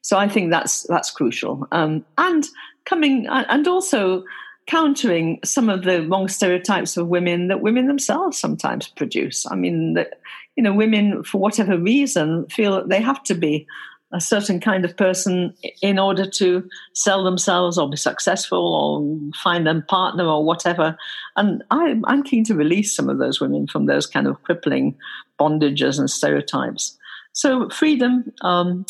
[0.01, 1.67] So I think that's that's crucial.
[1.71, 2.45] Um, and
[2.85, 4.23] coming and also
[4.67, 9.45] countering some of the wrong stereotypes of women that women themselves sometimes produce.
[9.49, 10.19] I mean, that
[10.55, 13.65] you know, women for whatever reason feel that they have to be
[14.13, 19.67] a certain kind of person in order to sell themselves or be successful or find
[19.67, 20.95] a partner or whatever.
[21.35, 24.95] And I, I'm keen to release some of those women from those kind of crippling
[25.39, 26.97] bondages and stereotypes.
[27.33, 28.85] So freedom, um,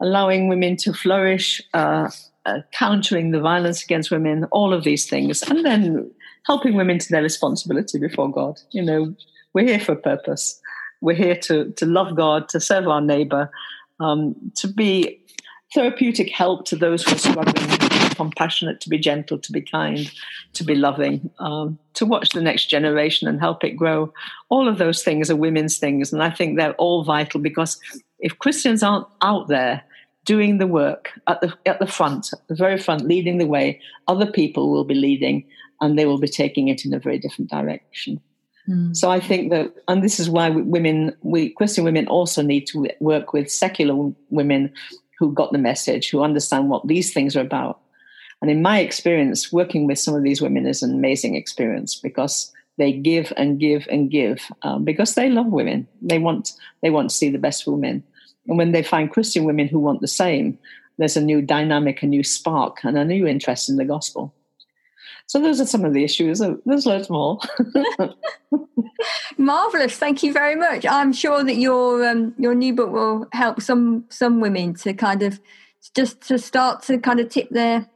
[0.00, 1.60] allowing women to flourish.
[1.74, 2.10] Uh,
[2.44, 6.10] uh, countering the violence against women, all of these things, and then
[6.44, 8.58] helping women to their responsibility before God.
[8.72, 9.14] You know,
[9.52, 10.60] we're here for a purpose.
[11.00, 13.48] We're here to to love God, to serve our neighbor,
[14.02, 15.20] um, to be
[15.74, 19.62] therapeutic help to those who are struggling, to be compassionate, to be gentle, to be
[19.62, 20.10] kind,
[20.52, 24.12] to be loving, um, to watch the next generation and help it grow.
[24.50, 27.80] All of those things are women's things, and I think they're all vital because
[28.18, 29.82] if Christians aren't out there
[30.24, 33.80] doing the work at the at the front, at the very front, leading the way.
[34.08, 35.44] Other people will be leading,
[35.80, 38.20] and they will be taking it in a very different direction.
[38.68, 38.96] Mm.
[38.96, 42.88] So I think that, and this is why women, we Christian women, also need to
[43.00, 44.72] work with secular women
[45.18, 47.80] who got the message, who understand what these things are about.
[48.40, 52.52] And in my experience, working with some of these women is an amazing experience because
[52.78, 55.86] they give and give and give um, because they love women.
[56.00, 56.52] They want
[56.82, 58.02] they want to see the best women.
[58.48, 60.58] And when they find Christian women who want the same,
[60.98, 64.34] there's a new dynamic, a new spark, and a new interest in the gospel.
[65.32, 66.42] So those are some of the issues.
[66.66, 67.38] There's loads more.
[69.38, 69.96] Marvelous!
[69.96, 70.84] Thank you very much.
[70.84, 75.22] I'm sure that your um, your new book will help some some women to kind
[75.22, 75.40] of
[75.96, 77.88] just to start to kind of tip their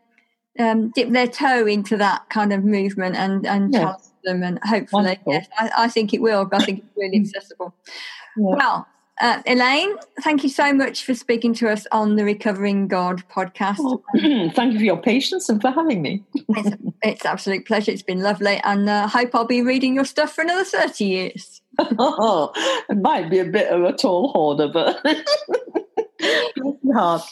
[0.59, 4.43] um, dip their toe into that kind of movement and and them.
[4.43, 6.49] And hopefully, yes, I, I, think it will.
[6.51, 7.75] I think it's really accessible.
[8.39, 8.57] Yeah.
[8.57, 8.89] Well,
[9.21, 13.77] uh, Elaine, thank you so much for speaking to us on the Recovering God podcast.
[13.81, 14.03] Oh,
[14.55, 16.23] thank you for your patience and for having me.
[16.35, 17.93] it's, it's absolute pleasure.
[17.93, 21.05] It's been lovely, and I uh, hope I'll be reading your stuff for another 30
[21.05, 21.63] years.
[21.79, 22.53] oh,
[22.91, 25.01] it might be a bit of a tall order, but.
[26.97, 27.23] hard.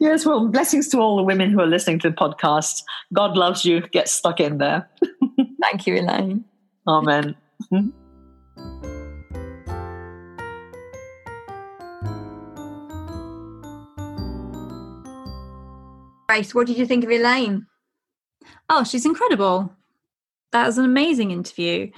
[0.00, 2.82] Yes, well, blessings to all the women who are listening to the podcast.
[3.12, 3.80] God loves you.
[3.88, 4.88] Get stuck in there.
[5.62, 6.44] Thank you, Elaine.
[6.86, 7.36] Amen.
[16.32, 17.66] Grace, what did you think of Elaine?
[18.70, 19.70] Oh, she's incredible.
[20.52, 21.90] That was an amazing interview.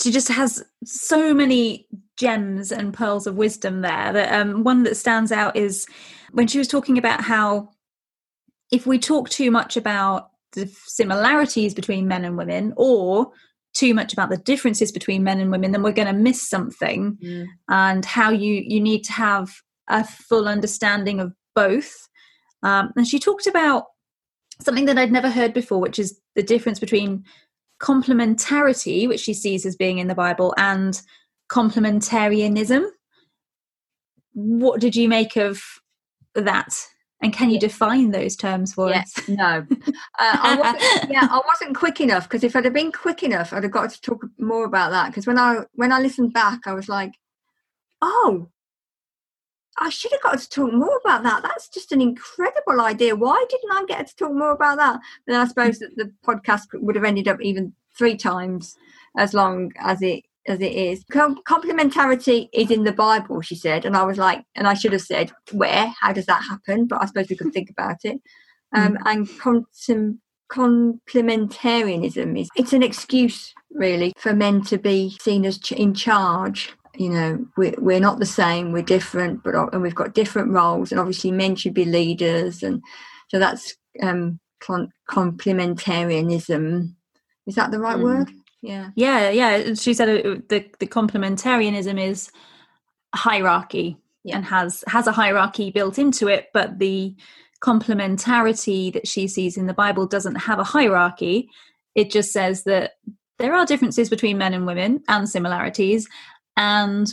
[0.00, 4.10] She just has so many gems and pearls of wisdom there.
[4.10, 5.86] That um, one that stands out is
[6.32, 7.68] when she was talking about how
[8.72, 13.32] if we talk too much about the similarities between men and women, or
[13.74, 17.18] too much about the differences between men and women, then we're going to miss something.
[17.22, 17.48] Mm.
[17.68, 19.50] And how you you need to have
[19.88, 22.08] a full understanding of both
[22.64, 23.84] um, and she talked about
[24.60, 27.24] something that I'd never heard before, which is the difference between
[27.80, 31.00] complementarity, which she sees as being in the Bible, and
[31.50, 32.86] complementarianism.
[34.32, 35.62] What did you make of
[36.34, 36.74] that?
[37.20, 39.28] And can you define those terms for yes, us?
[39.28, 39.66] No.
[40.18, 43.52] Uh, I wasn't, yeah, I wasn't quick enough because if I'd have been quick enough,
[43.52, 45.08] I'd have got to talk more about that.
[45.08, 47.14] Because when I when I listened back, I was like,
[48.00, 48.48] "Oh,
[49.78, 51.42] I should have got to talk more about that.
[51.42, 53.16] That's just an incredible idea.
[53.16, 55.00] Why didn't I get to talk more about that?
[55.26, 58.76] Then I suppose that the podcast would have ended up even three times
[59.16, 61.04] as long as it as it is.
[61.10, 64.92] Com- complementarity is in the Bible, she said, and I was like, and I should
[64.92, 65.92] have said where?
[65.98, 66.86] How does that happen?
[66.86, 68.20] But I suppose we could think about it.
[68.74, 69.02] Um, mm.
[69.06, 70.18] And con-
[70.50, 76.74] complementarianism is it's an excuse really for men to be seen as ch- in charge
[76.96, 80.90] you know we're, we're not the same we're different but and we've got different roles
[80.90, 82.82] and obviously men should be leaders and
[83.28, 86.94] so that's um complementarianism
[87.46, 88.02] is that the right mm.
[88.02, 88.30] word
[88.62, 90.08] yeah yeah yeah she said
[90.48, 92.30] the the complementarianism is
[93.14, 94.36] hierarchy yeah.
[94.36, 97.14] and has has a hierarchy built into it but the
[97.62, 101.48] complementarity that she sees in the bible doesn't have a hierarchy
[101.94, 102.92] it just says that
[103.38, 106.08] there are differences between men and women and similarities
[106.56, 107.12] and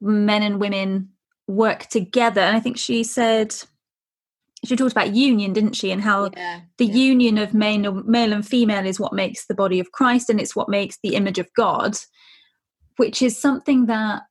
[0.00, 1.10] men and women
[1.46, 2.40] work together.
[2.40, 3.54] And I think she said
[4.64, 5.90] she talked about union, didn't she?
[5.90, 6.94] And how yeah, the yeah.
[6.94, 10.56] union of male, male and female is what makes the body of Christ, and it's
[10.56, 11.96] what makes the image of God,
[12.96, 14.22] which is something that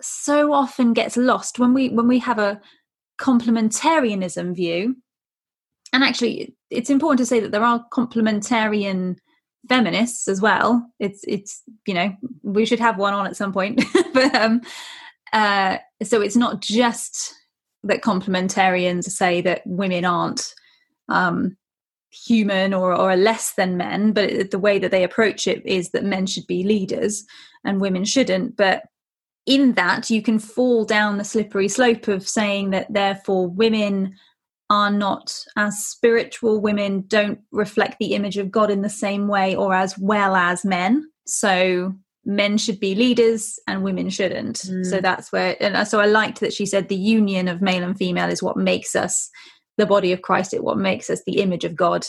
[0.00, 2.60] so often gets lost when we when we have a
[3.18, 4.96] complementarianism view.
[5.92, 9.16] And actually, it's important to say that there are complementarian
[9.68, 10.88] feminists as well.
[10.98, 13.82] It's it's you know we should have one on at some point,
[14.14, 14.60] but um,
[15.32, 17.34] uh, so it's not just
[17.82, 20.54] that complementarians say that women aren't
[21.08, 21.56] um,
[22.10, 25.90] human or or less than men, but it, the way that they approach it is
[25.90, 27.24] that men should be leaders
[27.64, 28.56] and women shouldn't.
[28.56, 28.84] But
[29.46, 34.14] in that, you can fall down the slippery slope of saying that therefore women
[34.70, 39.54] are not as spiritual women don't reflect the image of God in the same way
[39.54, 41.10] or as well as men.
[41.26, 41.92] So
[42.24, 44.58] men should be leaders and women shouldn't.
[44.58, 44.86] Mm.
[44.86, 47.98] So that's where, and so I liked that she said the union of male and
[47.98, 49.28] female is what makes us
[49.76, 52.06] the body of Christ, it what makes us the image of God,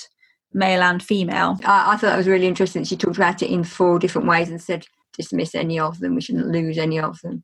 [0.53, 1.57] male and female.
[1.65, 2.83] I, I thought that was really interesting.
[2.83, 4.85] She talked about it in four different ways and said
[5.17, 7.43] dismiss any of them, we shouldn't lose any of them.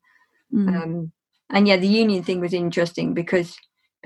[0.54, 0.84] Mm.
[0.84, 1.12] Um,
[1.50, 3.56] and yeah, the union thing was interesting because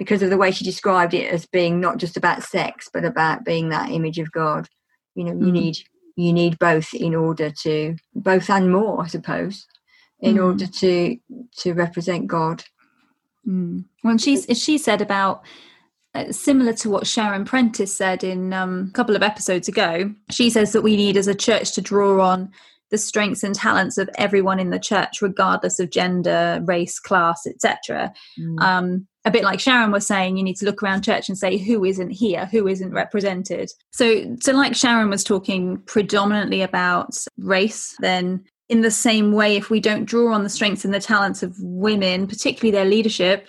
[0.02, 3.46] because of the way she described it as being not just about sex but about
[3.46, 4.68] being that image of god
[5.14, 5.46] you know mm.
[5.46, 5.78] you need
[6.16, 9.68] you need both in order to both and more i suppose
[10.20, 10.44] in mm.
[10.44, 11.16] order to
[11.56, 12.64] to represent god
[13.48, 13.86] mm.
[14.04, 15.44] well she's she said about
[16.14, 20.14] uh, similar to what Sharon Prentis said in um, a couple of episodes ago.
[20.30, 22.52] She says that we need, as a church, to draw on
[22.92, 28.14] the strengths and talents of everyone in the church, regardless of gender, race, class, etc.
[28.40, 28.62] Mm.
[28.62, 31.58] Um, a bit like Sharon was saying, you need to look around church and say
[31.58, 33.72] who isn't here, who isn't represented.
[33.92, 39.70] So, so like Sharon was talking predominantly about race, then in the same way, if
[39.70, 43.48] we don't draw on the strengths and the talents of women, particularly their leadership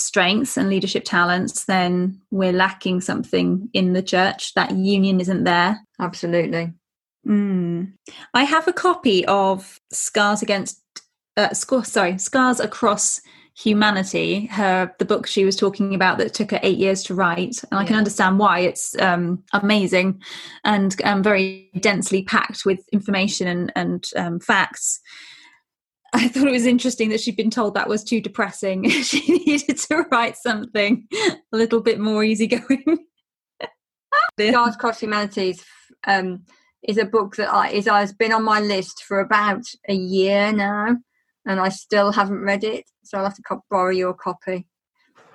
[0.00, 4.54] strengths and leadership talents, then we're lacking something in the church.
[4.54, 5.78] That union isn't there.
[6.00, 6.72] Absolutely.
[7.26, 7.92] Mm.
[8.34, 10.82] I have a copy of Scars Against,
[11.36, 13.20] uh, sorry, Scars Across
[13.56, 17.62] Humanity, her the book she was talking about that took her eight years to write,
[17.70, 18.60] and I can understand why.
[18.60, 20.22] It's um, amazing
[20.64, 25.00] and um, very densely packed with information and, and um, facts.
[26.14, 28.88] I thought it was interesting that she'd been told that was too depressing.
[29.02, 33.06] she needed to write something a little bit more easygoing.
[34.40, 35.62] Scars Across Humanities
[36.06, 36.44] um,
[36.82, 40.52] is a book that I, is, has been on my list for about a year
[40.52, 40.96] now,
[41.46, 42.84] and I still haven't read it.
[43.04, 44.66] So I'll have to co- borrow your copy.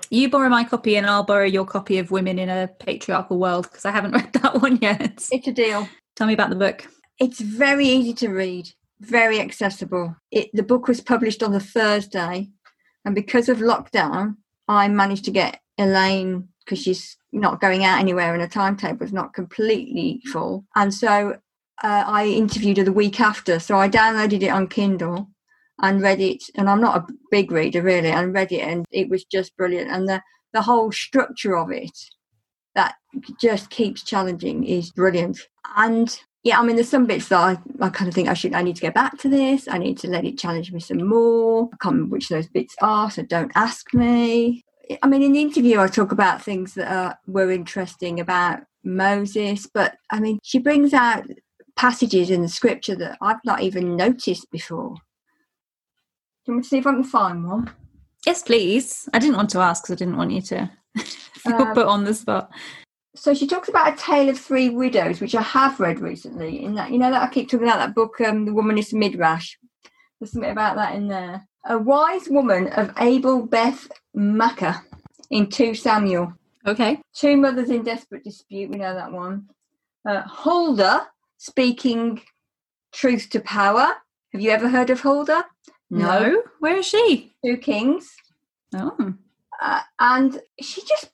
[0.09, 3.63] You borrow my copy, and I'll borrow your copy of Women in a Patriarchal World
[3.69, 5.27] because I haven't read that one yet.
[5.31, 5.87] It's a deal.
[6.15, 6.87] Tell me about the book.
[7.19, 8.69] It's very easy to read,
[8.99, 10.15] very accessible.
[10.31, 12.49] It, the book was published on the Thursday,
[13.03, 14.35] and because of lockdown,
[14.67, 19.13] I managed to get Elaine because she's not going out anywhere and a timetable was
[19.13, 20.65] not completely full.
[20.75, 21.37] And so
[21.83, 23.59] uh, I interviewed her the week after.
[23.59, 25.27] So I downloaded it on Kindle
[25.81, 26.43] and read it.
[26.55, 29.91] And I'm not a big reader really, and read it, and it was just brilliant.
[29.91, 30.21] And the
[30.53, 31.97] the whole structure of it
[32.75, 32.95] that
[33.41, 35.37] just keeps challenging is brilliant.
[35.75, 38.53] And yeah, I mean, there's some bits that I, I kind of think I should,
[38.53, 39.67] I need to get back to this.
[39.67, 41.69] I need to let it challenge me some more.
[41.73, 44.63] I can't remember which those bits are, so don't ask me.
[45.01, 49.67] I mean, in the interview, I talk about things that are, were interesting about Moses,
[49.71, 51.25] but I mean, she brings out
[51.75, 54.95] passages in the scripture that I've not even noticed before.
[56.45, 57.71] Do you want me to see if I can find one?
[58.25, 59.09] Yes, please.
[59.13, 60.71] I didn't want to ask because I didn't want you to
[61.45, 62.51] um, put on the spot.
[63.15, 66.63] So she talks about a tale of three widows, which I have read recently.
[66.63, 69.55] In that, you know, that I keep talking about that book, um, "The Womanist Midrash."
[70.19, 71.47] There's something about that in there.
[71.67, 74.83] A wise woman of Abel Beth Makkah
[75.31, 76.33] in 2 Samuel.
[76.67, 77.01] Okay.
[77.13, 78.69] Two mothers in desperate dispute.
[78.69, 79.49] We know that one.
[80.07, 81.07] Uh, Huldah
[81.37, 82.21] speaking
[82.91, 83.95] truth to power.
[84.31, 85.45] Have you ever heard of Huldah?
[85.89, 86.07] No.
[86.07, 86.43] no.
[86.59, 87.35] Where is she?
[87.43, 88.15] Two Kings.
[88.75, 89.13] Oh.
[89.61, 91.09] Uh, and she just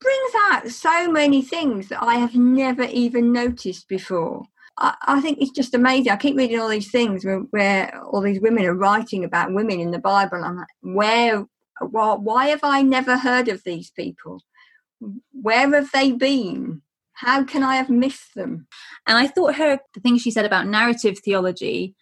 [0.00, 4.44] brings out so many things that I have never even noticed before.
[4.78, 6.12] I, think it's just amazing.
[6.12, 9.80] I keep reading all these things where, where, all these women are writing about women
[9.80, 10.44] in the Bible.
[10.44, 11.46] I'm like, where,
[11.80, 14.42] well, why have I never heard of these people?
[15.32, 16.82] Where have they been?
[17.14, 18.66] How can I have missed them?
[19.06, 21.94] And I thought her, the thing she said about narrative theology,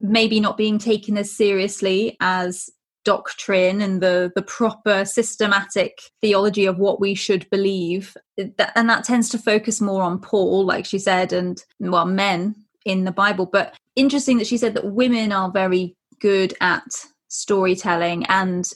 [0.00, 2.70] maybe not being taken as seriously as
[3.08, 9.30] doctrine and the the proper systematic theology of what we should believe and that tends
[9.30, 12.54] to focus more on paul like she said and well men
[12.84, 13.46] in the bible.
[13.46, 16.84] But interesting that she said that women are very good at
[17.28, 18.68] storytelling and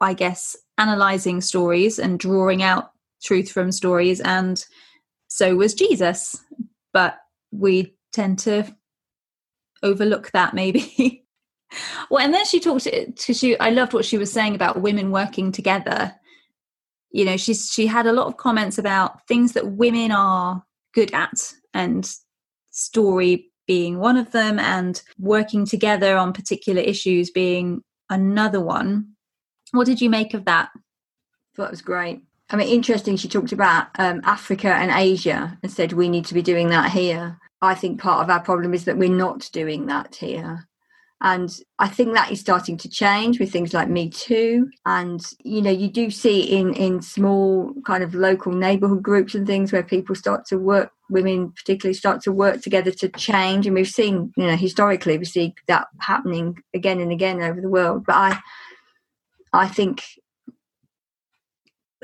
[0.00, 2.90] i guess analyzing stories and drawing out
[3.22, 4.64] truth from stories and
[5.28, 6.44] so was jesus.
[6.92, 7.18] But
[7.52, 8.74] we tend to
[9.80, 11.24] overlook that maybe
[12.10, 13.58] well, and then she talked to, she.
[13.58, 16.14] I loved what she was saying about women working together.
[17.10, 20.64] You know, she's she had a lot of comments about things that women are
[20.94, 22.10] good at, and
[22.70, 29.12] story being one of them, and working together on particular issues being another one.
[29.72, 30.70] What did you make of that?
[31.56, 32.22] That was great.
[32.50, 33.16] I mean, interesting.
[33.16, 36.90] She talked about um, Africa and Asia and said we need to be doing that
[36.90, 37.38] here.
[37.62, 40.66] I think part of our problem is that we're not doing that here.
[41.22, 44.70] And I think that is starting to change with things like Me Too.
[44.86, 49.46] And, you know, you do see in, in small kind of local neighborhood groups and
[49.46, 53.66] things where people start to work, women particularly start to work together to change.
[53.66, 57.68] And we've seen, you know, historically, we see that happening again and again over the
[57.68, 58.04] world.
[58.06, 58.38] But I,
[59.52, 60.02] I think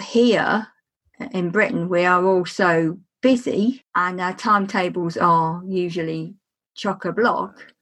[0.02, 0.66] here
[1.32, 6.34] in Britain, we are all so busy and our timetables are usually
[6.74, 7.72] chock a block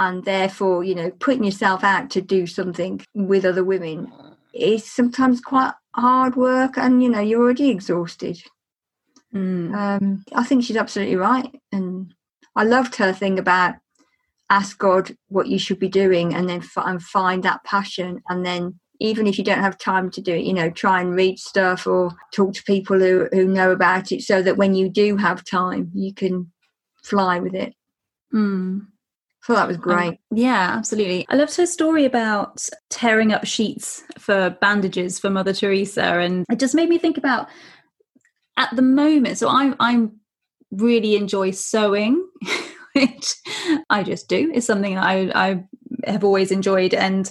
[0.00, 4.10] and therefore you know putting yourself out to do something with other women
[4.52, 8.42] is sometimes quite hard work and you know you're already exhausted
[9.32, 9.72] mm.
[9.74, 12.12] um, i think she's absolutely right and
[12.56, 13.74] i loved her thing about
[14.48, 18.44] ask god what you should be doing and then f- and find that passion and
[18.44, 21.38] then even if you don't have time to do it you know try and read
[21.38, 25.16] stuff or talk to people who, who know about it so that when you do
[25.16, 26.50] have time you can
[27.02, 27.74] fly with it
[28.32, 28.80] mm.
[29.46, 30.08] Thought that was great.
[30.08, 31.26] Um, yeah, absolutely.
[31.28, 36.58] I loved her story about tearing up sheets for bandages for Mother Teresa, and it
[36.58, 37.48] just made me think about
[38.56, 39.38] at the moment.
[39.38, 40.20] So I'm I'm
[40.70, 42.24] really enjoy sewing,
[42.92, 43.34] which
[43.88, 44.50] I just do.
[44.54, 45.64] It's something I I
[46.04, 47.30] have always enjoyed, and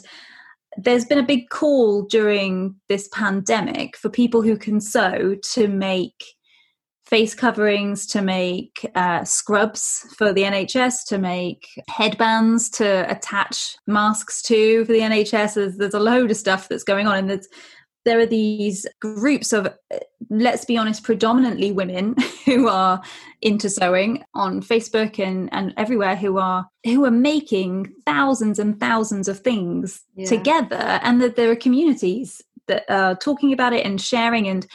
[0.78, 6.24] there's been a big call during this pandemic for people who can sew to make
[7.10, 14.42] face coverings, to make uh, scrubs for the NHS, to make headbands to attach masks
[14.44, 15.56] to for the NHS.
[15.56, 17.48] There's, there's a load of stuff that's going on, and there's
[18.06, 19.68] there are these groups of
[20.30, 23.02] let's be honest predominantly women who are
[23.42, 29.28] into sewing on facebook and, and everywhere who are who are making thousands and thousands
[29.28, 30.26] of things yeah.
[30.28, 34.66] together and that there are communities that are talking about it and sharing and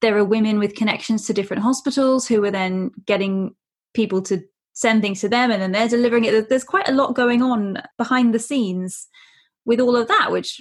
[0.00, 3.54] there are women with connections to different hospitals who are then getting
[3.94, 4.40] people to
[4.72, 6.48] send things to them and then they're delivering it.
[6.48, 9.08] There's quite a lot going on behind the scenes
[9.64, 10.60] with all of that which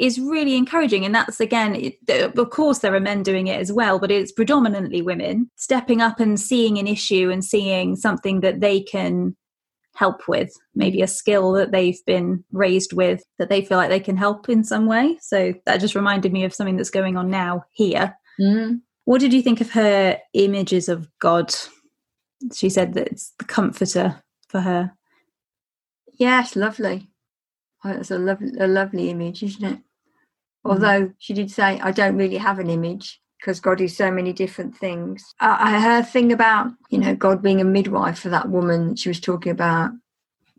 [0.00, 1.04] is really encouraging.
[1.04, 5.02] And that's again of course there are men doing it as well but it's predominantly
[5.02, 9.36] women stepping up and seeing an issue and seeing something that they can
[9.94, 13.98] help with maybe a skill that they've been raised with that they feel like they
[13.98, 15.18] can help in some way.
[15.20, 18.80] So that just reminded me of something that's going on now here mm.
[19.04, 21.54] what did you think of her images of god
[22.54, 24.92] she said that it's the comforter for her
[26.18, 27.08] yes lovely
[27.84, 29.78] Oh, it's a lovely, a lovely image, isn't it?
[29.78, 29.82] Mm.
[30.64, 34.32] Although she did say, I don't really have an image because God is so many
[34.32, 35.24] different things.
[35.38, 39.08] I, I heard thing about, you know, God being a midwife for that woman she
[39.08, 39.92] was talking about.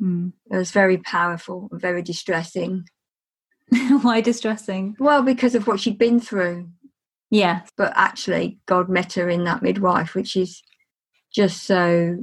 [0.02, 0.32] Mm.
[0.50, 2.88] It was very powerful, and very distressing.
[4.02, 4.96] Why distressing?
[4.98, 6.70] Well, because of what she'd been through.
[7.30, 7.62] Yeah.
[7.78, 10.64] But actually, God met her in that midwife, which is
[11.32, 12.18] just so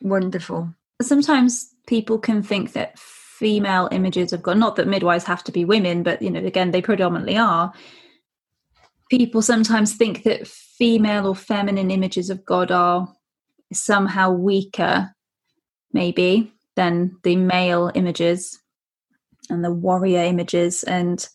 [0.00, 0.72] wonderful.
[1.02, 5.64] Sometimes people can think that female images of God, not that midwives have to be
[5.64, 7.72] women, but you know, again, they predominantly are.
[9.10, 13.08] People sometimes think that female or feminine images of God are
[13.72, 15.14] somehow weaker,
[15.92, 18.60] maybe, than the male images
[19.50, 20.84] and the warrior images.
[20.84, 21.26] And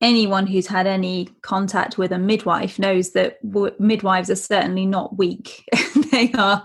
[0.00, 5.18] anyone who's had any contact with a midwife knows that w- midwives are certainly not
[5.18, 5.64] weak.
[6.12, 6.62] they are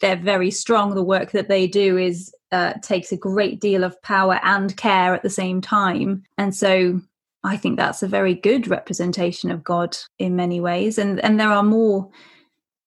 [0.00, 0.94] they're very strong.
[0.94, 5.14] The work that they do is uh, takes a great deal of power and care
[5.14, 6.22] at the same time.
[6.38, 7.00] And so
[7.44, 10.98] I think that's a very good representation of God in many ways.
[10.98, 12.10] And and there are more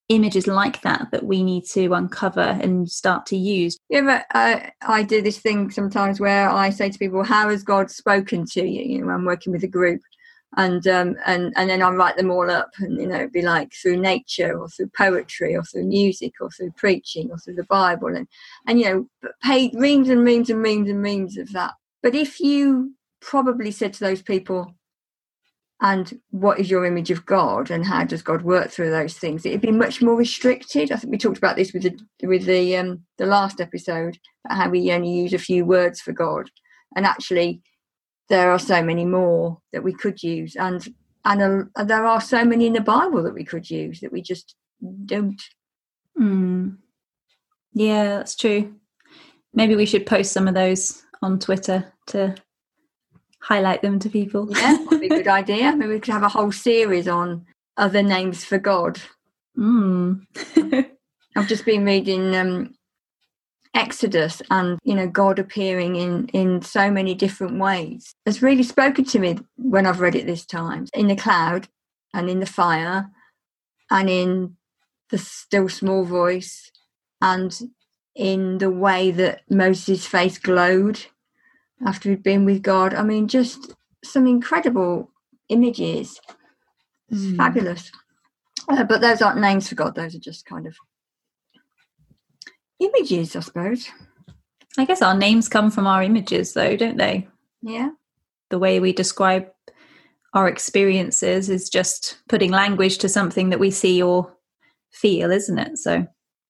[0.10, 3.78] images like that that we need to uncover and start to use.
[3.89, 7.64] Yeah, but uh, I do this thing sometimes where I say to people, "How has
[7.64, 10.01] God spoken to you?" You know, I'm working with a group,
[10.57, 13.43] and um, and and then I write them all up, and you know, it'd be
[13.43, 17.64] like through nature or through poetry or through music or through preaching or through the
[17.66, 18.28] Bible, and
[18.68, 21.74] and you know, pay reams and reams and reams and reams of that.
[22.01, 24.74] But if you probably said to those people,
[25.82, 29.46] and what is your image of God, and how does God work through those things,
[29.46, 30.92] it'd be much more restricted.
[30.92, 34.58] I think we talked about this with the with the um, the last episode, about
[34.58, 36.50] how we only use a few words for God,
[36.96, 37.62] and actually
[38.28, 40.56] there are so many more that we could use.
[40.56, 40.88] And
[41.26, 44.22] and uh, there are so many in the bible that we could use that we
[44.22, 44.56] just
[45.06, 45.42] don't.
[46.20, 46.78] Mm.
[47.74, 48.76] yeah that's true.
[49.54, 52.36] Maybe we should post some of those on twitter to
[53.42, 54.48] highlight them to people.
[54.52, 55.76] Yeah that'd be a good idea.
[55.76, 57.46] Maybe we could have a whole series on
[57.78, 59.02] other names for god.
[59.58, 60.26] Mm.
[61.36, 62.74] i've just been reading um,
[63.74, 68.16] Exodus and you know God appearing in in so many different ways.
[68.26, 70.88] Has really spoken to me when I've read it this time.
[70.94, 71.68] In the cloud
[72.14, 73.10] and in the fire
[73.92, 74.58] and in
[75.12, 76.72] the still small voice
[77.22, 77.58] and
[78.16, 81.06] in the way that Moses' face glowed
[81.86, 82.94] after he'd been with God.
[82.94, 83.74] I mean, just
[84.04, 85.12] some incredible
[85.50, 86.20] images.
[87.12, 87.38] Mm.
[87.38, 87.92] Fabulous.
[88.68, 90.76] Uh, but those aren't names for God, those are just kind of
[92.80, 93.90] images, I suppose.
[94.78, 97.28] I guess our names come from our images, though, don't they?
[97.62, 97.90] Yeah.
[98.50, 99.48] The way we describe
[100.34, 104.32] our experiences is just putting language to something that we see or
[104.92, 105.78] feel, isn't it?
[105.80, 106.06] So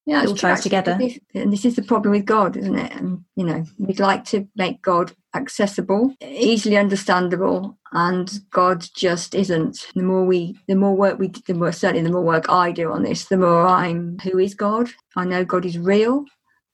[0.10, 1.00] yeah, it all ties together.
[1.36, 2.92] and this is the problem with God, isn't it?
[2.94, 9.86] And you know, we'd like to make God accessible, easily understandable, and God just isn't.
[9.94, 12.92] The more we, the more work we, the more certainly the more work I do
[12.92, 14.18] on this, the more I'm.
[14.24, 14.90] Who is God?
[15.16, 16.26] I know God is real.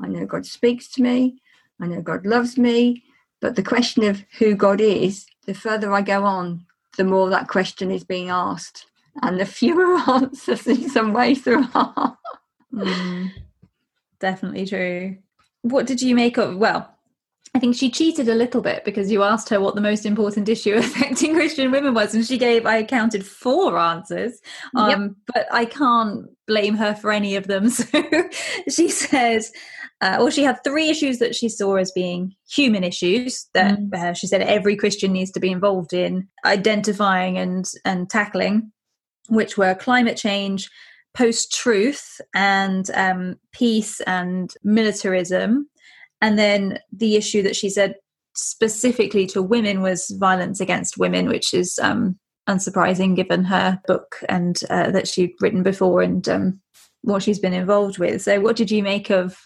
[0.01, 1.41] I know God speaks to me.
[1.81, 3.03] I know God loves me.
[3.41, 6.65] But the question of who God is, the further I go on,
[6.97, 8.86] the more that question is being asked,
[9.21, 12.17] and the fewer answers in some ways there are.
[12.76, 13.32] Mm,
[14.19, 15.17] definitely true.
[15.61, 16.57] what did you make of?
[16.57, 16.95] Well,
[17.55, 20.49] I think she cheated a little bit because you asked her what the most important
[20.55, 24.41] issue affecting Christian women was, and she gave, I counted four answers,
[24.76, 25.11] um, yep.
[25.34, 27.69] but I can't blame her for any of them.
[27.86, 28.30] So
[28.69, 29.51] she says,
[30.01, 33.93] uh, well, she had three issues that she saw as being human issues that mm.
[33.93, 38.71] uh, she said every Christian needs to be involved in identifying and and tackling,
[39.30, 40.69] which were climate change,
[41.16, 45.70] post truth, and um, peace and militarism
[46.22, 47.95] and then the issue that she said
[48.36, 52.18] specifically to women was violence against women, which is um,
[52.49, 56.59] unsurprising given her book and uh, that she'd written before and um,
[57.01, 58.22] what she's been involved with.
[58.22, 59.38] So, what did you make of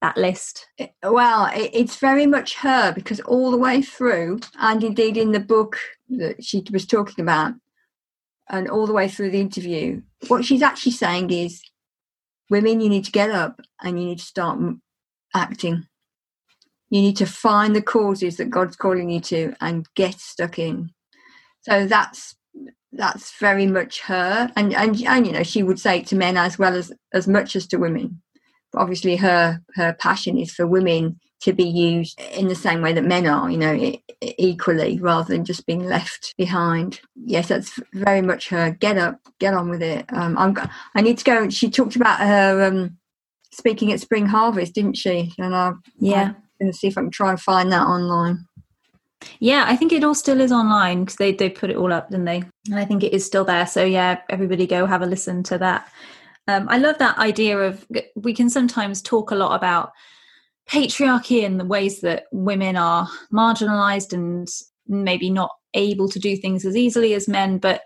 [0.00, 0.66] that list?
[1.02, 5.78] Well, it's very much her because all the way through, and indeed in the book
[6.08, 7.52] that she was talking about,
[8.48, 11.62] and all the way through the interview, what she's actually saying is,
[12.50, 14.58] women, you need to get up and you need to start
[15.34, 15.86] acting
[16.92, 20.90] you need to find the causes that God's calling you to and get stuck in.
[21.62, 22.36] So that's
[22.92, 26.36] that's very much her, and and and you know she would say it to men
[26.36, 28.20] as well as as much as to women.
[28.70, 32.92] But obviously, her her passion is for women to be used in the same way
[32.92, 37.00] that men are, you know, equally, rather than just being left behind.
[37.16, 38.70] Yes, that's very much her.
[38.70, 40.06] Get up, get on with it.
[40.12, 40.56] Um, I'm.
[40.94, 41.48] I need to go.
[41.50, 42.96] She talked about her um,
[43.50, 45.32] speaking at Spring Harvest, didn't she?
[45.38, 48.46] And I, yeah, going to see if I can try and find that online.
[49.38, 52.10] Yeah, I think it all still is online because they they put it all up,
[52.10, 52.42] didn't they?
[52.70, 53.66] And I think it is still there.
[53.66, 55.90] So yeah, everybody go have a listen to that.
[56.48, 57.86] Um, I love that idea of
[58.16, 59.92] we can sometimes talk a lot about
[60.68, 64.48] patriarchy and the ways that women are marginalized and
[64.86, 67.82] maybe not able to do things as easily as men, but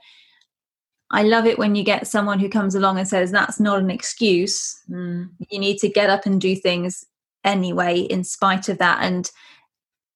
[1.11, 3.91] I love it when you get someone who comes along and says that's not an
[3.91, 4.77] excuse.
[4.91, 5.29] Mm.
[5.51, 7.05] You need to get up and do things
[7.45, 8.99] anyway, in spite of that.
[9.03, 9.31] And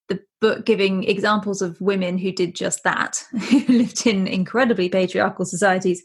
[0.09, 5.45] the book giving examples of women who did just that, who lived in incredibly patriarchal
[5.45, 6.03] societies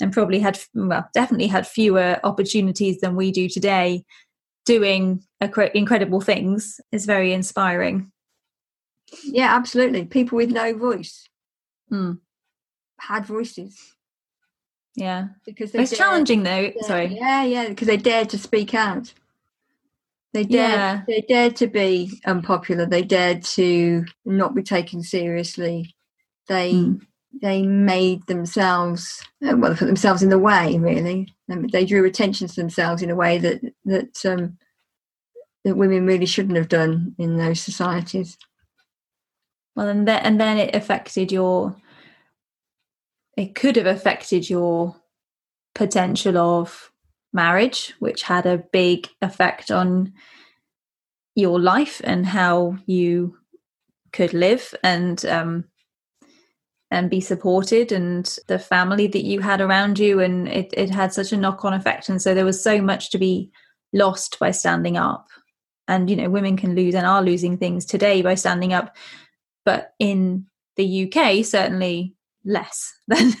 [0.00, 4.04] and probably had, well, definitely had fewer opportunities than we do today,
[4.66, 8.12] doing incredible things is very inspiring.
[9.24, 10.04] Yeah, absolutely.
[10.04, 11.28] People with no voice
[11.88, 12.14] hmm.
[12.98, 13.94] had voices.
[14.94, 16.72] Yeah, because it's dared, challenging though.
[16.80, 17.14] Sorry.
[17.14, 19.12] Yeah, yeah, because they dared to speak out.
[20.32, 21.02] They dared, yeah.
[21.06, 22.84] they dared to be unpopular.
[22.84, 25.94] They dared to not be taken seriously.
[26.48, 27.00] They mm.
[27.42, 30.78] They made themselves uh, well, they put themselves in the way.
[30.78, 34.58] Really, they drew attention to themselves in a way that that um,
[35.64, 38.38] that women really shouldn't have done in those societies.
[39.74, 41.76] Well, and then and then it affected your.
[43.36, 44.96] It could have affected your
[45.74, 46.90] potential of
[47.34, 50.14] marriage, which had a big effect on
[51.34, 53.36] your life and how you
[54.12, 55.64] could live and um,
[56.90, 61.12] and be supported and the family that you had around you and it, it had
[61.12, 63.50] such a knock-on effect and so there was so much to be
[63.92, 65.26] lost by standing up
[65.88, 68.96] and you know women can lose and are losing things today by standing up
[69.64, 72.14] but in the uk certainly
[72.44, 73.32] less than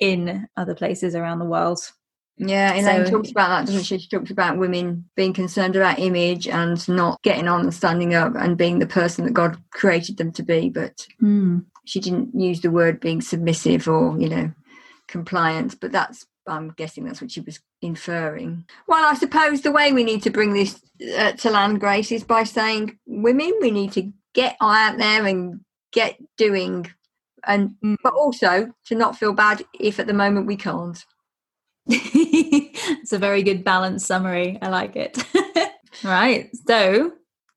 [0.00, 1.92] in other places around the world
[2.38, 3.98] yeah, Elaine so, talks about that, doesn't she?
[3.98, 8.34] She talks about women being concerned about image and not getting on and standing up
[8.34, 10.68] and being the person that God created them to be.
[10.68, 11.64] But mm.
[11.84, 14.52] She didn't use the word being submissive or, you know,
[15.08, 15.80] compliant.
[15.80, 18.64] But that's, I'm guessing that's what she was inferring.
[18.88, 20.80] Well, I suppose the way we need to bring this
[21.16, 25.60] uh, to land, Grace, is by saying, women, we need to get out there and
[25.92, 26.90] get doing
[27.44, 31.04] and but also to not feel bad if at the moment we can't
[31.86, 34.58] it's a very good balanced summary.
[34.62, 35.18] I like it.
[36.04, 36.50] right.
[36.66, 37.12] So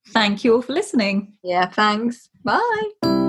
[0.09, 1.33] thank you all for listening.
[1.43, 2.29] Yeah, thanks.
[2.43, 3.24] Bye.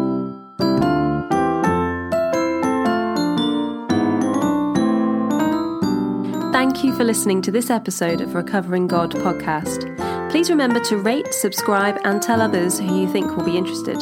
[6.56, 9.94] Thank you for listening to this episode of Recovering God podcast.
[10.30, 14.00] Please remember to rate, subscribe, and tell others who you think will be interested.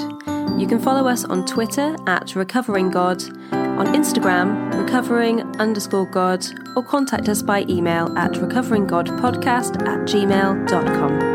[0.56, 6.46] You can follow us on Twitter at Recovering God on Instagram, recovering underscore God,
[6.76, 11.33] or contact us by email at recoveringgodpodcast at gmail.com.